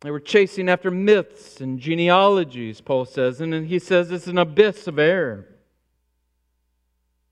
They 0.01 0.11
were 0.11 0.19
chasing 0.19 0.69
after 0.69 0.91
myths 0.91 1.61
and 1.61 1.79
genealogies, 1.79 2.79
Paul 2.81 3.05
says, 3.05 3.41
and 3.41 3.65
he 3.65 3.79
says 3.79 4.11
it's 4.11 4.27
an 4.27 4.37
abyss 4.37 4.87
of 4.87 4.99
error. 4.99 5.47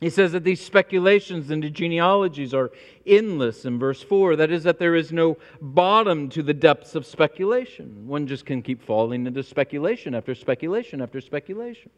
He 0.03 0.09
says 0.09 0.33
that 0.33 0.43
these 0.43 0.59
speculations 0.59 1.49
and 1.49 1.63
the 1.63 1.69
genealogies 1.69 2.53
are 2.53 2.71
endless 3.07 3.63
in 3.63 3.79
verse 3.79 4.03
4. 4.03 4.35
That 4.35 4.51
is, 4.51 4.63
that 4.63 4.77
there 4.77 4.95
is 4.95 5.13
no 5.13 5.37
bottom 5.61 6.27
to 6.31 6.43
the 6.43 6.53
depths 6.53 6.93
of 6.95 7.05
speculation. 7.05 8.05
One 8.05 8.27
just 8.27 8.45
can 8.45 8.61
keep 8.61 8.83
falling 8.83 9.25
into 9.25 9.41
speculation 9.43 10.13
after 10.13 10.35
speculation 10.35 11.01
after 11.01 11.21
speculation. 11.21 11.89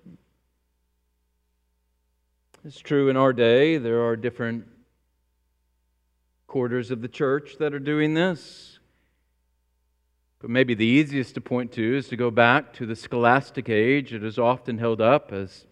It's 2.64 2.78
true 2.78 3.10
in 3.10 3.18
our 3.18 3.34
day. 3.34 3.80
There 3.80 4.06
are 4.06 4.16
different 4.16 4.68
quarters 6.46 6.92
of 6.92 7.02
the 7.02 7.08
church 7.08 7.56
that 7.58 7.74
are 7.74 7.80
doing 7.80 8.14
this. 8.14 8.78
But 10.38 10.52
maybe 10.52 10.76
the 10.76 10.86
easiest 10.86 11.34
to 11.34 11.42
point 11.42 11.72
to 11.72 11.98
is 11.98 12.08
to 12.10 12.16
go 12.16 12.30
back 12.30 12.72
to 12.74 12.86
the 12.86 12.96
scholastic 12.96 13.68
age. 13.68 14.14
It 14.14 14.24
is 14.24 14.38
often 14.38 14.78
held 14.78 15.02
up 15.02 15.32
as 15.32 15.66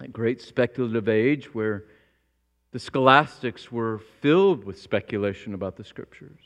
that 0.00 0.12
great 0.14 0.40
speculative 0.40 1.08
age 1.08 1.54
where 1.54 1.84
the 2.72 2.78
scholastics 2.78 3.70
were 3.70 3.98
filled 4.20 4.64
with 4.64 4.80
speculation 4.80 5.52
about 5.52 5.76
the 5.76 5.84
scriptures. 5.84 6.40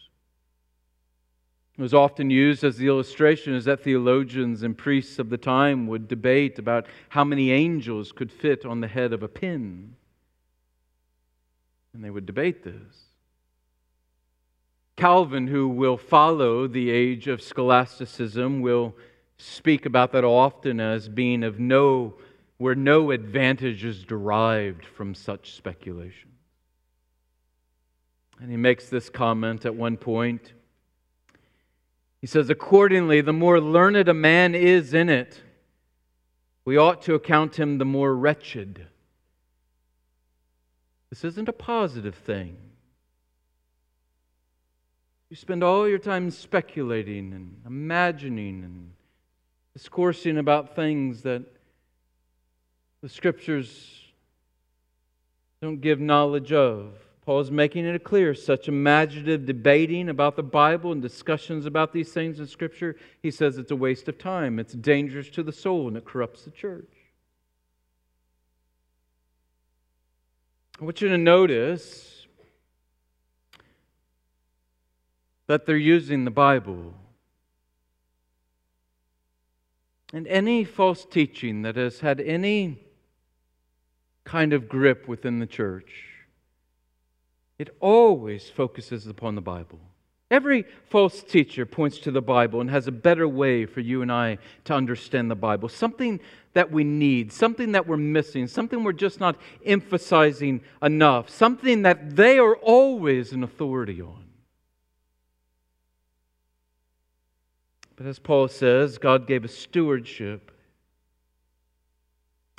It 1.79 1.83
was 1.83 1.95
often 1.95 2.31
used 2.31 2.65
as 2.65 2.77
the 2.77 2.89
illustration 2.89 3.55
is 3.55 3.65
that 3.67 3.83
theologians 3.83 4.63
and 4.63 4.77
priests 4.77 5.19
of 5.19 5.31
the 5.31 5.39
time 5.39 5.87
would 5.87 6.09
debate 6.09 6.59
about 6.59 6.87
how 7.11 7.23
many 7.23 7.53
angels 7.53 8.11
could 8.11 8.33
fit 8.33 8.65
on 8.65 8.81
the 8.81 8.89
head 8.89 9.13
of 9.13 9.23
a 9.23 9.29
pin. 9.29 9.95
And 11.93 12.05
they 12.05 12.11
would 12.11 12.27
debate 12.27 12.65
this. 12.65 13.05
Calvin, 14.97 15.47
who 15.47 15.69
will 15.69 15.97
follow 15.97 16.67
the 16.67 16.91
age 16.91 17.29
of 17.29 17.43
scholasticism, 17.43 18.61
will 18.61 18.95
speak 19.39 19.87
about 19.87 20.13
that 20.13 20.25
often 20.25 20.81
as 20.81 21.09
being 21.09 21.45
of 21.45 21.61
no 21.61 22.15
where 22.65 22.75
no 22.75 23.11
advantage 23.11 23.85
is 23.85 24.05
derived 24.05 24.87
from 24.87 25.15
such 25.15 25.53
speculation. 25.53 26.31
And 28.41 28.51
he 28.51 28.57
makes 28.57 28.89
this 28.89 29.11
comment 29.11 29.67
at 29.67 29.75
one 29.75 29.99
point. 29.99 30.55
He 32.23 32.27
says, 32.27 32.49
Accordingly, 32.49 33.21
the 33.21 33.35
more 33.35 33.61
learned 33.61 34.09
a 34.09 34.15
man 34.15 34.55
is 34.55 34.95
in 34.95 35.11
it, 35.11 35.43
we 36.65 36.79
ought 36.79 37.03
to 37.03 37.13
account 37.13 37.57
him 37.57 37.77
the 37.77 37.85
more 37.85 38.17
wretched. 38.17 38.87
This 41.11 41.23
isn't 41.23 41.51
a 41.51 41.53
positive 41.53 42.15
thing. 42.15 42.57
You 45.29 45.37
spend 45.37 45.63
all 45.63 45.87
your 45.87 45.99
time 45.99 46.31
speculating 46.31 47.35
and 47.35 47.61
imagining 47.67 48.65
and 48.65 48.93
discoursing 49.75 50.39
about 50.39 50.75
things 50.75 51.25
that 51.25 51.45
the 53.05 53.11
scriptures 53.11 54.01
don't 55.61 55.83
give 55.83 56.01
knowledge 56.01 56.55
of. 56.55 56.95
Paul 57.27 57.41
is 57.41 57.51
making 57.51 57.85
it 57.85 58.03
clear 58.03 58.33
such 58.33 58.67
imaginative 58.67 59.45
debating 59.45 60.09
about 60.09 60.37
the 60.37 60.43
Bible 60.43 60.91
and 60.91 61.03
discussions 61.03 61.67
about 61.67 61.93
these 61.93 62.15
things 62.15 62.41
in 62.41 62.47
Scripture, 62.47 62.97
he 63.21 63.31
says 63.31 63.59
it's 63.59 63.71
a 63.71 63.77
waste 63.77 64.09
of 64.09 64.17
time. 64.17 64.59
It's 64.59 64.73
dangerous 64.73 65.29
to 65.31 65.43
the 65.43 65.53
soul 65.53 65.87
and 65.89 65.99
it 65.99 66.07
corrupts 66.07 66.47
the 66.47 66.51
church. 66.51 66.89
I 70.81 70.85
want 70.85 71.03
you 71.03 71.09
to 71.09 71.19
notice 71.19 72.27
that 75.47 75.67
they're 75.67 75.77
using 75.77 76.25
the 76.25 76.31
Bible 76.31 76.95
and 80.15 80.27
any 80.29 80.65
false 80.65 81.05
teaching 81.05 81.61
that 81.63 81.77
has 81.77 82.01
had 82.01 82.19
any 82.19 82.84
kind 84.25 84.53
of 84.53 84.69
grip 84.69 85.07
within 85.07 85.39
the 85.39 85.47
church. 85.47 85.93
It 87.59 87.75
always 87.81 88.49
focuses 88.49 89.07
upon 89.07 89.35
the 89.35 89.41
Bible. 89.41 89.79
Every 90.31 90.65
false 90.89 91.23
teacher 91.23 91.67
points 91.67 91.99
to 91.99 92.11
the 92.11 92.23
Bible 92.23 92.61
and 92.61 92.71
has 92.71 92.89
a 92.89 92.93
better 92.93 93.29
way 93.29 93.67
for 93.67 93.81
you 93.81 94.03
and 94.03 94.11
I 94.11 94.39
to 94.65 94.75
understand 94.75 95.31
the 95.31 95.37
Bible. 95.37 95.69
Something 95.69 96.19
that 96.55 96.73
we 96.73 96.83
need, 96.83 97.33
something 97.33 97.73
that 97.73 97.87
we're 97.87 97.97
missing, 97.97 98.47
something 98.49 98.83
we're 98.83 98.93
just 98.93 99.21
not 99.21 99.37
emphasizing 99.65 100.63
enough, 100.83 101.29
something 101.29 101.83
that 101.83 102.17
they 102.17 102.39
are 102.39 102.57
always 102.57 103.33
an 103.33 103.45
authority 103.45 104.01
on. 104.01 104.25
But 107.97 108.07
as 108.07 108.19
Paul 108.19 108.49
says, 108.49 108.99
God 108.99 109.27
gave 109.27 109.45
us 109.45 109.55
stewardship 109.55 110.51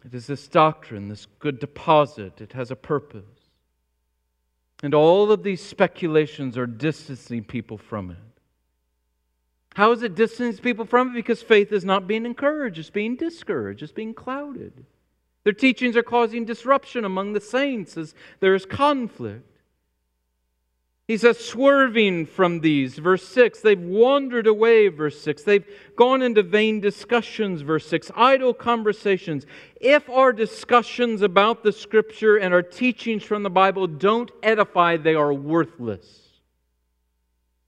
it 0.05 0.13
is 0.13 0.27
this 0.27 0.47
doctrine, 0.47 1.09
this 1.09 1.25
good 1.39 1.59
deposit. 1.59 2.39
It 2.39 2.53
has 2.53 2.69
a 2.69 2.75
purpose. 2.75 3.23
And 4.83 4.93
all 4.93 5.31
of 5.31 5.41
these 5.41 5.63
speculations 5.63 6.57
are 6.57 6.67
distancing 6.67 7.43
people 7.43 7.77
from 7.77 8.11
it. 8.11 8.17
How 9.75 9.91
is 9.91 10.03
it 10.03 10.15
distancing 10.15 10.63
people 10.63 10.85
from 10.85 11.09
it? 11.09 11.13
Because 11.15 11.41
faith 11.41 11.71
is 11.71 11.83
not 11.83 12.07
being 12.07 12.25
encouraged, 12.25 12.77
it's 12.77 12.89
being 12.89 13.15
discouraged, 13.15 13.81
it's 13.81 13.91
being 13.91 14.13
clouded. 14.13 14.85
Their 15.43 15.53
teachings 15.53 15.97
are 15.97 16.03
causing 16.03 16.45
disruption 16.45 17.03
among 17.03 17.33
the 17.33 17.41
saints 17.41 17.97
as 17.97 18.13
there 18.39 18.55
is 18.55 18.65
conflict. 18.65 19.51
He 21.07 21.17
says, 21.17 21.37
swerving 21.37 22.25
from 22.25 22.61
these, 22.61 22.97
verse 22.97 23.27
6. 23.27 23.61
They've 23.61 23.79
wandered 23.79 24.47
away, 24.47 24.87
verse 24.87 25.21
6. 25.21 25.43
They've 25.43 25.65
gone 25.95 26.23
into 26.23 26.41
vain 26.41 26.79
discussions, 26.79 27.61
verse 27.61 27.85
6. 27.87 28.09
Idle 28.15 28.55
conversations. 28.55 29.45
If 29.79 30.09
our 30.09 30.33
discussions 30.33 31.21
about 31.21 31.61
the 31.61 31.71
Scripture 31.71 32.37
and 32.37 32.55
our 32.55 32.63
teachings 32.63 33.21
from 33.23 33.43
the 33.43 33.51
Bible 33.51 33.85
don't 33.85 34.31
edify, 34.41 34.97
they 34.97 35.13
are 35.13 35.31
worthless. 35.31 36.23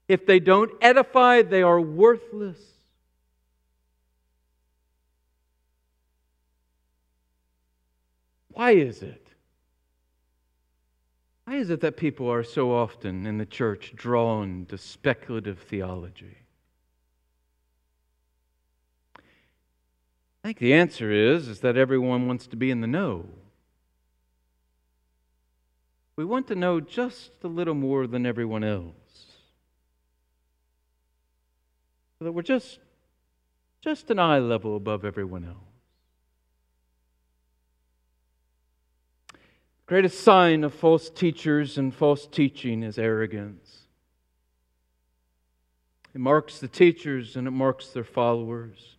If 0.08 0.26
they 0.26 0.40
don't 0.40 0.72
edify, 0.80 1.42
they 1.42 1.62
are 1.62 1.80
worthless. 1.80 2.58
Why 8.48 8.72
is 8.72 9.02
it? 9.02 9.27
Why 11.48 11.56
is 11.56 11.70
it 11.70 11.80
that 11.80 11.96
people 11.96 12.30
are 12.30 12.44
so 12.44 12.72
often 12.72 13.24
in 13.24 13.38
the 13.38 13.46
church 13.46 13.94
drawn 13.96 14.66
to 14.66 14.76
speculative 14.76 15.58
theology? 15.58 16.36
I 19.16 20.48
think 20.48 20.58
the 20.58 20.74
answer 20.74 21.10
is, 21.10 21.48
is 21.48 21.60
that 21.60 21.78
everyone 21.78 22.28
wants 22.28 22.46
to 22.48 22.56
be 22.56 22.70
in 22.70 22.82
the 22.82 22.86
know. 22.86 23.24
We 26.16 26.24
want 26.26 26.48
to 26.48 26.54
know 26.54 26.80
just 26.80 27.30
a 27.42 27.48
little 27.48 27.72
more 27.72 28.06
than 28.06 28.26
everyone 28.26 28.62
else. 28.62 29.38
So 32.18 32.26
that 32.26 32.32
we're 32.32 32.42
just, 32.42 32.78
just 33.80 34.10
an 34.10 34.18
eye 34.18 34.38
level 34.38 34.76
above 34.76 35.02
everyone 35.02 35.46
else. 35.46 35.67
Greatest 39.88 40.20
sign 40.20 40.64
of 40.64 40.74
false 40.74 41.08
teachers 41.08 41.78
and 41.78 41.94
false 41.94 42.26
teaching 42.26 42.82
is 42.82 42.98
arrogance. 42.98 43.78
It 46.14 46.20
marks 46.20 46.58
the 46.58 46.68
teachers 46.68 47.36
and 47.36 47.48
it 47.48 47.52
marks 47.52 47.88
their 47.88 48.04
followers. 48.04 48.96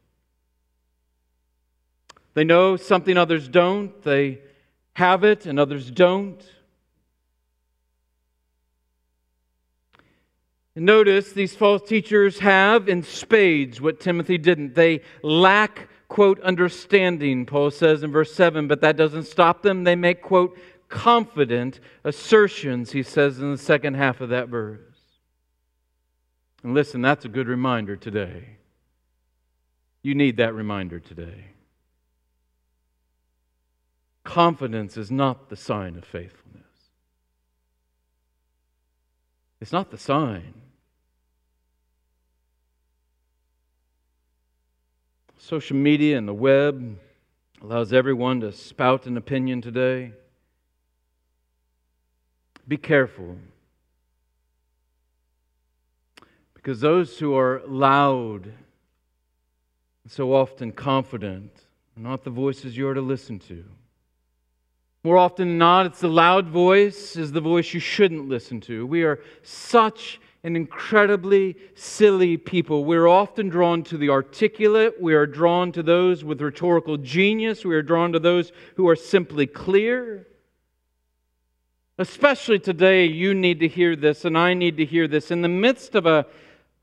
They 2.34 2.44
know 2.44 2.76
something 2.76 3.18
others 3.18 3.48
don't, 3.48 4.02
they 4.02 4.40
have 4.94 5.24
it 5.24 5.46
and 5.46 5.60
others 5.60 5.92
don't. 5.92 6.44
Notice 10.76 11.34
these 11.34 11.56
false 11.56 11.88
teachers 11.88 12.40
have 12.40 12.90
in 12.90 13.04
spades 13.04 13.80
what 13.80 14.00
Timothy 14.00 14.40
didn't. 14.40 14.74
They 14.74 15.02
lack, 15.22 15.90
quote, 16.08 16.40
understanding, 16.40 17.46
Paul 17.46 17.70
says 17.70 18.02
in 18.02 18.12
verse 18.12 18.34
7, 18.34 18.68
but 18.68 18.82
that 18.82 18.96
doesn't 18.96 19.26
stop 19.26 19.62
them. 19.62 19.84
They 19.84 19.96
make, 19.96 20.22
quote, 20.22 20.58
confident 20.90 21.80
assertions, 22.04 22.92
he 22.92 23.04
says 23.04 23.40
in 23.40 23.52
the 23.52 23.58
second 23.58 23.94
half 23.94 24.20
of 24.20 24.30
that 24.30 24.50
verse. 24.50 24.80
And 26.64 26.74
listen, 26.74 27.02
that's 27.02 27.24
a 27.26 27.30
good 27.30 27.48
reminder 27.48 27.96
today. 27.96 28.58
You 30.02 30.16
need 30.16 30.38
that 30.38 30.54
reminder 30.54 31.00
today. 31.00 31.46
Confidence 34.24 34.98
is 34.98 35.10
not 35.10 35.50
the 35.50 35.56
sign 35.56 35.96
of 35.96 36.04
faithfulness. 36.04 36.66
It's 39.62 39.72
not 39.72 39.92
the 39.92 39.98
sign. 39.98 40.54
Social 45.38 45.78
media 45.78 46.18
and 46.18 46.28
the 46.28 46.34
web 46.34 46.98
allows 47.62 47.92
everyone 47.92 48.42
to 48.42 48.52
spout 48.52 49.06
an 49.06 49.18
opinion 49.18 49.62
today. 49.62 50.14
Be 52.70 52.78
careful. 52.78 53.36
Because 56.54 56.80
those 56.80 57.18
who 57.18 57.36
are 57.36 57.64
loud, 57.68 58.54
so 60.08 60.36
often 60.36 60.72
confident, 60.72 61.52
are 61.98 62.04
not 62.04 62.24
the 62.24 62.30
voices 62.30 62.78
you 62.78 62.88
are 62.88 62.94
to 62.94 63.02
listen 63.02 63.40
to. 63.40 63.66
More 65.04 65.18
often 65.18 65.48
than 65.48 65.58
not, 65.58 65.88
it's 65.88 66.00
the 66.00 66.10
loud 66.10 66.48
voice 66.48 67.16
is 67.16 67.32
the 67.32 67.42
voice 67.42 67.74
you 67.74 67.80
shouldn't 67.80 68.30
listen 68.30 68.62
to. 68.62 68.86
We 68.86 69.04
are 69.04 69.20
such 69.42 70.22
an 70.44 70.56
incredibly 70.56 71.58
silly 71.74 72.38
people. 72.38 72.86
We're 72.86 73.08
often 73.08 73.50
drawn 73.50 73.82
to 73.86 73.98
the 73.98 74.10
articulate. 74.10 75.02
We 75.02 75.16
are 75.16 75.26
drawn 75.26 75.72
to 75.72 75.82
those 75.82 76.24
with 76.24 76.40
rhetorical 76.40 76.98
genius. 76.98 77.66
We 77.66 77.74
are 77.74 77.82
drawn 77.82 78.14
to 78.14 78.20
those 78.20 78.52
who 78.76 78.88
are 78.88 78.96
simply 78.96 79.48
clear. 79.48 80.28
Especially 82.00 82.60
today, 82.60 83.04
you 83.04 83.34
need 83.34 83.60
to 83.60 83.68
hear 83.68 83.94
this, 83.94 84.24
and 84.24 84.38
I 84.38 84.54
need 84.54 84.78
to 84.78 84.86
hear 84.86 85.06
this. 85.06 85.32
In 85.32 85.42
the 85.42 85.50
midst 85.50 85.96
of 85.96 86.06
a, 86.06 86.26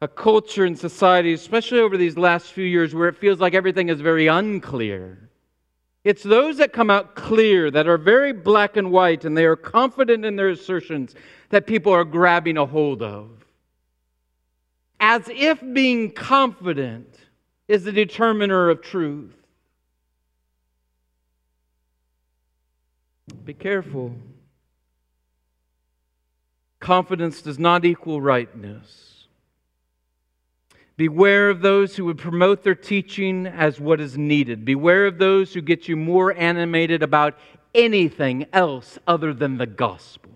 a 0.02 0.08
culture 0.08 0.66
and 0.66 0.78
society, 0.78 1.32
especially 1.32 1.80
over 1.80 1.96
these 1.96 2.18
last 2.18 2.52
few 2.52 2.66
years, 2.66 2.94
where 2.94 3.08
it 3.08 3.16
feels 3.16 3.40
like 3.40 3.54
everything 3.54 3.88
is 3.88 3.98
very 3.98 4.26
unclear, 4.26 5.30
it's 6.04 6.22
those 6.22 6.58
that 6.58 6.74
come 6.74 6.90
out 6.90 7.14
clear, 7.14 7.70
that 7.70 7.88
are 7.88 7.96
very 7.96 8.34
black 8.34 8.76
and 8.76 8.92
white, 8.92 9.24
and 9.24 9.34
they 9.34 9.46
are 9.46 9.56
confident 9.56 10.26
in 10.26 10.36
their 10.36 10.50
assertions 10.50 11.14
that 11.48 11.66
people 11.66 11.92
are 11.92 12.04
grabbing 12.04 12.58
a 12.58 12.66
hold 12.66 13.02
of. 13.02 13.30
As 15.00 15.22
if 15.30 15.62
being 15.72 16.12
confident 16.12 17.20
is 17.68 17.84
the 17.84 17.92
determiner 17.92 18.68
of 18.68 18.82
truth. 18.82 19.34
Be 23.46 23.54
careful. 23.54 24.14
Confidence 26.86 27.42
does 27.42 27.58
not 27.58 27.84
equal 27.84 28.20
rightness. 28.20 29.26
Beware 30.96 31.50
of 31.50 31.60
those 31.60 31.96
who 31.96 32.04
would 32.04 32.16
promote 32.16 32.62
their 32.62 32.76
teaching 32.76 33.44
as 33.44 33.80
what 33.80 34.00
is 34.00 34.16
needed. 34.16 34.64
Beware 34.64 35.08
of 35.08 35.18
those 35.18 35.52
who 35.52 35.62
get 35.62 35.88
you 35.88 35.96
more 35.96 36.32
animated 36.32 37.02
about 37.02 37.36
anything 37.74 38.46
else 38.52 39.00
other 39.04 39.34
than 39.34 39.58
the 39.58 39.66
gospel. 39.66 40.30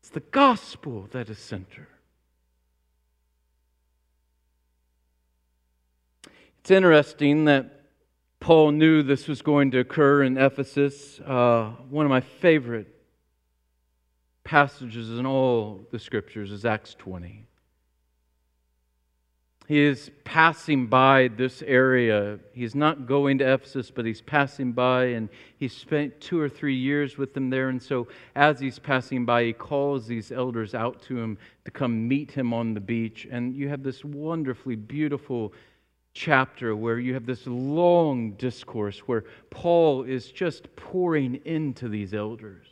It's 0.00 0.08
the 0.08 0.20
gospel 0.20 1.06
that 1.10 1.28
is 1.28 1.38
center. 1.38 1.88
It's 6.60 6.70
interesting 6.70 7.44
that 7.44 7.82
Paul 8.40 8.72
knew 8.72 9.02
this 9.02 9.28
was 9.28 9.42
going 9.42 9.70
to 9.72 9.80
occur 9.80 10.22
in 10.22 10.38
Ephesus. 10.38 11.20
Uh, 11.20 11.72
one 11.90 12.06
of 12.06 12.10
my 12.10 12.22
favorite 12.22 12.93
passages 14.44 15.18
in 15.18 15.26
all 15.26 15.86
the 15.90 15.98
scriptures 15.98 16.52
is 16.52 16.64
Acts 16.64 16.94
20. 16.94 17.46
He 19.66 19.80
is 19.80 20.10
passing 20.24 20.88
by 20.88 21.28
this 21.28 21.62
area. 21.62 22.38
He's 22.52 22.74
not 22.74 23.06
going 23.06 23.38
to 23.38 23.54
Ephesus, 23.54 23.90
but 23.90 24.04
he's 24.04 24.20
passing 24.20 24.72
by, 24.72 25.06
and 25.06 25.30
he 25.56 25.68
spent 25.68 26.20
two 26.20 26.38
or 26.38 26.50
three 26.50 26.76
years 26.76 27.16
with 27.16 27.32
them 27.32 27.48
there. 27.48 27.70
And 27.70 27.82
so, 27.82 28.08
as 28.36 28.60
he's 28.60 28.78
passing 28.78 29.24
by, 29.24 29.44
he 29.44 29.52
calls 29.54 30.06
these 30.06 30.30
elders 30.30 30.74
out 30.74 31.00
to 31.04 31.18
him 31.18 31.38
to 31.64 31.70
come 31.70 32.06
meet 32.06 32.30
him 32.30 32.52
on 32.52 32.74
the 32.74 32.80
beach. 32.80 33.26
And 33.30 33.54
you 33.54 33.70
have 33.70 33.82
this 33.82 34.04
wonderfully 34.04 34.76
beautiful 34.76 35.54
chapter 36.12 36.76
where 36.76 36.98
you 36.98 37.14
have 37.14 37.24
this 37.24 37.46
long 37.46 38.32
discourse 38.32 38.98
where 39.00 39.24
Paul 39.48 40.02
is 40.02 40.30
just 40.30 40.76
pouring 40.76 41.40
into 41.46 41.88
these 41.88 42.12
elders. 42.12 42.66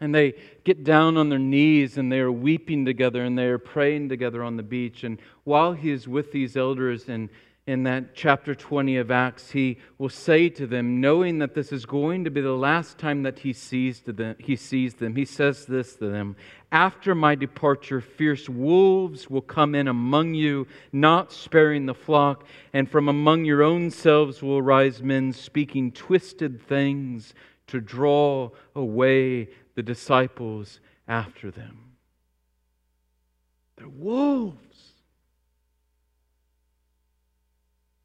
And 0.00 0.14
they 0.14 0.34
get 0.64 0.84
down 0.84 1.16
on 1.16 1.28
their 1.28 1.38
knees 1.38 1.96
and 1.96 2.12
they 2.12 2.20
are 2.20 2.32
weeping 2.32 2.84
together 2.84 3.24
and 3.24 3.38
they 3.38 3.46
are 3.46 3.58
praying 3.58 4.08
together 4.08 4.42
on 4.42 4.56
the 4.56 4.62
beach. 4.62 5.04
And 5.04 5.18
while 5.44 5.72
he 5.72 5.90
is 5.90 6.06
with 6.06 6.32
these 6.32 6.56
elders 6.56 7.08
in, 7.08 7.30
in 7.66 7.82
that 7.82 8.14
chapter 8.14 8.54
20 8.54 8.98
of 8.98 9.10
Acts, 9.10 9.50
he 9.50 9.78
will 9.98 10.08
say 10.08 10.48
to 10.50 10.66
them, 10.66 11.00
knowing 11.00 11.38
that 11.38 11.54
this 11.54 11.72
is 11.72 11.84
going 11.84 12.24
to 12.24 12.30
be 12.30 12.40
the 12.40 12.52
last 12.52 12.98
time 12.98 13.22
that 13.24 13.40
he 13.40 13.52
sees, 13.52 14.00
them, 14.00 14.36
he 14.38 14.54
sees 14.54 14.94
them, 14.94 15.16
he 15.16 15.24
says 15.24 15.66
this 15.66 15.96
to 15.96 16.08
them 16.08 16.36
After 16.70 17.14
my 17.14 17.34
departure, 17.34 18.00
fierce 18.00 18.48
wolves 18.48 19.28
will 19.28 19.40
come 19.40 19.74
in 19.74 19.88
among 19.88 20.34
you, 20.34 20.68
not 20.92 21.32
sparing 21.32 21.86
the 21.86 21.94
flock, 21.94 22.46
and 22.72 22.88
from 22.88 23.08
among 23.08 23.44
your 23.44 23.62
own 23.62 23.90
selves 23.90 24.42
will 24.42 24.62
rise 24.62 25.02
men 25.02 25.32
speaking 25.32 25.90
twisted 25.90 26.62
things 26.62 27.34
to 27.66 27.80
draw 27.80 28.50
away 28.76 29.48
the 29.76 29.82
disciples 29.82 30.80
after 31.06 31.52
them. 31.52 31.92
They're 33.76 33.88
wolves. 33.88 34.56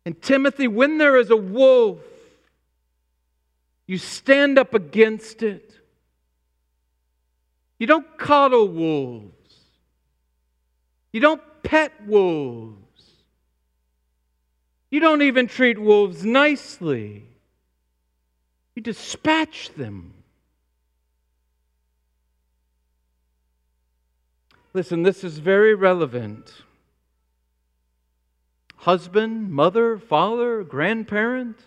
And 0.06 0.22
Timothy, 0.22 0.68
when 0.68 0.98
there 0.98 1.18
is 1.18 1.30
a 1.30 1.36
wolf, 1.36 2.00
you 3.88 3.98
stand 3.98 4.60
up 4.60 4.74
against 4.74 5.44
it. 5.44 5.74
You 7.80 7.88
don't 7.88 8.18
coddle 8.18 8.68
wolves. 8.68 9.32
You 11.14 11.22
don't 11.22 11.42
pet 11.64 11.94
wolves. 12.06 12.78
You 14.90 15.00
don't 15.00 15.22
even 15.22 15.48
treat 15.48 15.80
wolves 15.80 16.26
nicely. 16.26 17.24
You 18.76 18.82
dispatch 18.82 19.70
them. 19.76 20.14
Listen, 24.74 25.04
this 25.04 25.24
is 25.24 25.40
very 25.40 25.76
relevant. 25.76 26.64
Husband, 28.78 29.52
mother, 29.52 29.98
father, 29.98 30.64
grandparent, 30.64 31.58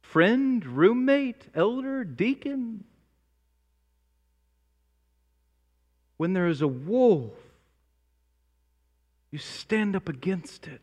friend, 0.00 0.64
roommate, 0.64 1.48
elder, 1.54 2.02
deacon. 2.02 2.84
When 6.16 6.32
there 6.32 6.48
is 6.48 6.62
a 6.62 6.68
wolf, 6.68 7.32
you 9.30 9.38
stand 9.38 9.94
up 9.94 10.08
against 10.08 10.66
it 10.66 10.80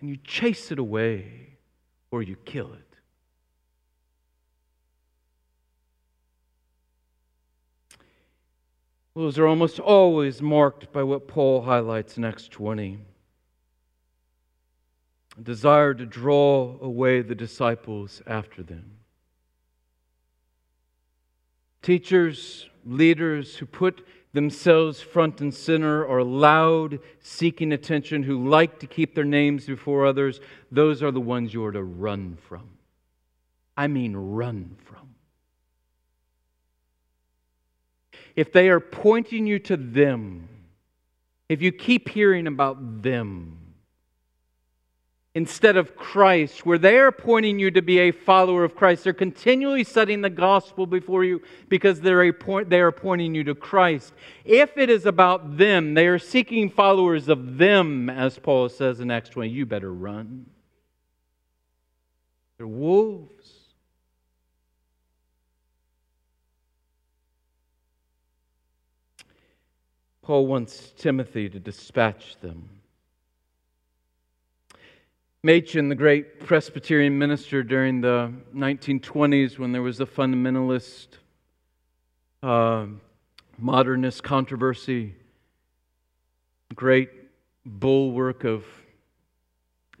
and 0.00 0.10
you 0.10 0.16
chase 0.24 0.72
it 0.72 0.78
away 0.78 1.56
or 2.10 2.22
you 2.22 2.36
kill 2.44 2.72
it. 2.72 2.93
Those 9.14 9.38
are 9.38 9.46
almost 9.46 9.78
always 9.78 10.42
marked 10.42 10.92
by 10.92 11.04
what 11.04 11.28
Paul 11.28 11.62
highlights 11.62 12.16
in 12.16 12.24
Acts 12.24 12.48
20 12.48 12.98
a 15.36 15.40
desire 15.40 15.94
to 15.94 16.06
draw 16.06 16.76
away 16.80 17.20
the 17.20 17.34
disciples 17.34 18.22
after 18.26 18.62
them. 18.62 18.98
Teachers, 21.82 22.68
leaders 22.84 23.56
who 23.56 23.66
put 23.66 24.06
themselves 24.32 25.00
front 25.00 25.40
and 25.40 25.52
center 25.52 26.06
are 26.06 26.22
loud, 26.22 26.98
seeking 27.20 27.72
attention, 27.72 28.22
who 28.22 28.48
like 28.48 28.78
to 28.80 28.86
keep 28.86 29.14
their 29.14 29.24
names 29.24 29.66
before 29.66 30.06
others, 30.06 30.40
those 30.70 31.02
are 31.02 31.12
the 31.12 31.20
ones 31.20 31.52
you 31.52 31.64
are 31.64 31.72
to 31.72 31.82
run 31.82 32.36
from. 32.48 32.70
I 33.76 33.86
mean, 33.86 34.16
run 34.16 34.76
from. 34.84 35.13
If 38.36 38.52
they 38.52 38.68
are 38.68 38.80
pointing 38.80 39.46
you 39.46 39.58
to 39.60 39.76
them, 39.76 40.48
if 41.48 41.62
you 41.62 41.72
keep 41.72 42.08
hearing 42.08 42.46
about 42.46 43.02
them, 43.02 43.64
instead 45.34 45.76
of 45.76 45.96
Christ, 45.96 46.64
where 46.64 46.78
they 46.78 46.96
are 46.98 47.10
pointing 47.10 47.58
you 47.58 47.70
to 47.72 47.82
be 47.82 47.98
a 47.98 48.12
follower 48.12 48.62
of 48.62 48.76
Christ. 48.76 49.04
They're 49.04 49.12
continually 49.12 49.82
setting 49.82 50.20
the 50.20 50.30
gospel 50.30 50.86
before 50.86 51.24
you 51.24 51.42
because 51.68 52.00
they're 52.00 52.32
point, 52.32 52.70
they 52.70 52.80
are 52.80 52.92
pointing 52.92 53.34
you 53.34 53.42
to 53.44 53.54
Christ. 53.54 54.12
If 54.44 54.78
it 54.78 54.88
is 54.90 55.06
about 55.06 55.56
them, 55.58 55.94
they 55.94 56.06
are 56.06 56.20
seeking 56.20 56.70
followers 56.70 57.28
of 57.28 57.58
them, 57.58 58.08
as 58.08 58.38
Paul 58.38 58.68
says 58.68 59.00
in 59.00 59.10
Acts 59.10 59.30
20, 59.30 59.50
you 59.50 59.66
better 59.66 59.92
run. 59.92 60.46
They're 62.56 62.66
wolves. 62.68 63.33
Paul 70.24 70.46
wants 70.46 70.94
Timothy 70.96 71.50
to 71.50 71.60
dispatch 71.60 72.36
them. 72.40 72.70
Machen, 75.42 75.90
the 75.90 75.94
great 75.94 76.40
Presbyterian 76.40 77.18
minister 77.18 77.62
during 77.62 78.00
the 78.00 78.32
1920s 78.56 79.58
when 79.58 79.72
there 79.72 79.82
was 79.82 79.98
the 79.98 80.06
fundamentalist 80.06 81.08
uh, 82.42 82.86
modernist 83.58 84.22
controversy, 84.22 85.14
great 86.74 87.10
bulwark 87.66 88.44
of 88.44 88.64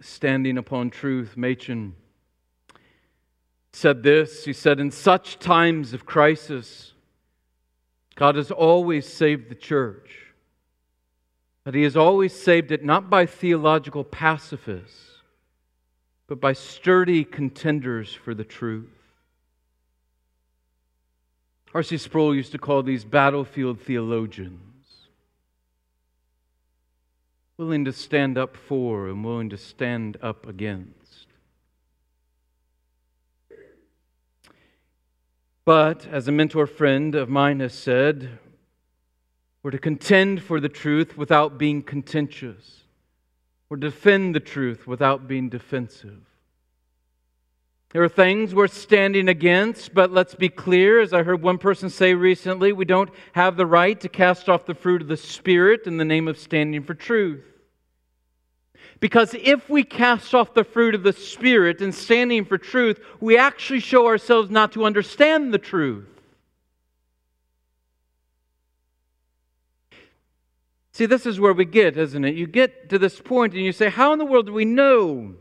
standing 0.00 0.56
upon 0.56 0.88
truth, 0.88 1.36
Machen 1.36 1.94
said 3.74 4.02
this. 4.02 4.46
He 4.46 4.54
said, 4.54 4.80
In 4.80 4.90
such 4.90 5.38
times 5.38 5.92
of 5.92 6.06
crisis, 6.06 6.93
God 8.14 8.36
has 8.36 8.50
always 8.50 9.06
saved 9.06 9.48
the 9.48 9.54
church, 9.54 10.32
but 11.64 11.74
He 11.74 11.82
has 11.82 11.96
always 11.96 12.32
saved 12.32 12.70
it 12.70 12.84
not 12.84 13.10
by 13.10 13.26
theological 13.26 14.04
pacifists 14.04 15.14
but 16.26 16.40
by 16.40 16.52
sturdy 16.52 17.24
contenders 17.24 18.14
for 18.14 18.34
the 18.34 18.44
truth. 18.44 18.88
R.C. 21.74 21.98
Sproul 21.98 22.34
used 22.34 22.52
to 22.52 22.58
call 22.58 22.82
these 22.82 23.04
battlefield 23.04 23.80
theologians, 23.80 24.60
willing 27.56 27.84
to 27.84 27.92
stand 27.92 28.38
up 28.38 28.56
for 28.56 29.08
and 29.08 29.24
willing 29.24 29.50
to 29.50 29.58
stand 29.58 30.16
up 30.22 30.46
against. 30.46 31.03
But, 35.64 36.06
as 36.06 36.28
a 36.28 36.32
mentor 36.32 36.66
friend 36.66 37.14
of 37.14 37.28
mine 37.30 37.60
has 37.60 37.72
said, 37.72 38.38
we're 39.62 39.70
to 39.70 39.78
contend 39.78 40.42
for 40.42 40.60
the 40.60 40.68
truth 40.68 41.16
without 41.16 41.56
being 41.56 41.82
contentious 41.82 42.82
or 43.70 43.78
defend 43.78 44.34
the 44.34 44.40
truth 44.40 44.86
without 44.86 45.26
being 45.26 45.48
defensive. 45.48 46.20
There 47.94 48.02
are 48.02 48.08
things 48.10 48.54
we're 48.54 48.66
standing 48.66 49.28
against, 49.28 49.94
but 49.94 50.12
let's 50.12 50.34
be 50.34 50.50
clear. 50.50 51.00
As 51.00 51.14
I 51.14 51.22
heard 51.22 51.40
one 51.40 51.58
person 51.58 51.88
say 51.88 52.12
recently, 52.12 52.72
we 52.72 52.84
don't 52.84 53.10
have 53.32 53.56
the 53.56 53.66
right 53.66 53.98
to 54.00 54.08
cast 54.08 54.50
off 54.50 54.66
the 54.66 54.74
fruit 54.74 55.00
of 55.00 55.08
the 55.08 55.16
Spirit 55.16 55.86
in 55.86 55.96
the 55.96 56.04
name 56.04 56.28
of 56.28 56.36
standing 56.36 56.82
for 56.82 56.92
truth. 56.92 57.53
Because 59.00 59.34
if 59.34 59.68
we 59.68 59.84
cast 59.84 60.34
off 60.34 60.54
the 60.54 60.64
fruit 60.64 60.94
of 60.94 61.02
the 61.02 61.12
Spirit 61.12 61.80
in 61.80 61.92
standing 61.92 62.44
for 62.44 62.58
truth, 62.58 63.00
we 63.20 63.36
actually 63.36 63.80
show 63.80 64.06
ourselves 64.06 64.50
not 64.50 64.72
to 64.72 64.84
understand 64.84 65.52
the 65.52 65.58
truth. 65.58 66.06
See, 70.92 71.06
this 71.06 71.26
is 71.26 71.40
where 71.40 71.52
we 71.52 71.64
get, 71.64 71.96
isn't 71.96 72.24
it? 72.24 72.36
You 72.36 72.46
get 72.46 72.88
to 72.90 73.00
this 73.00 73.20
point 73.20 73.52
and 73.54 73.64
you 73.64 73.72
say, 73.72 73.90
How 73.90 74.12
in 74.12 74.18
the 74.20 74.24
world 74.24 74.46
do 74.46 74.52
we 74.52 74.64
know? 74.64 75.34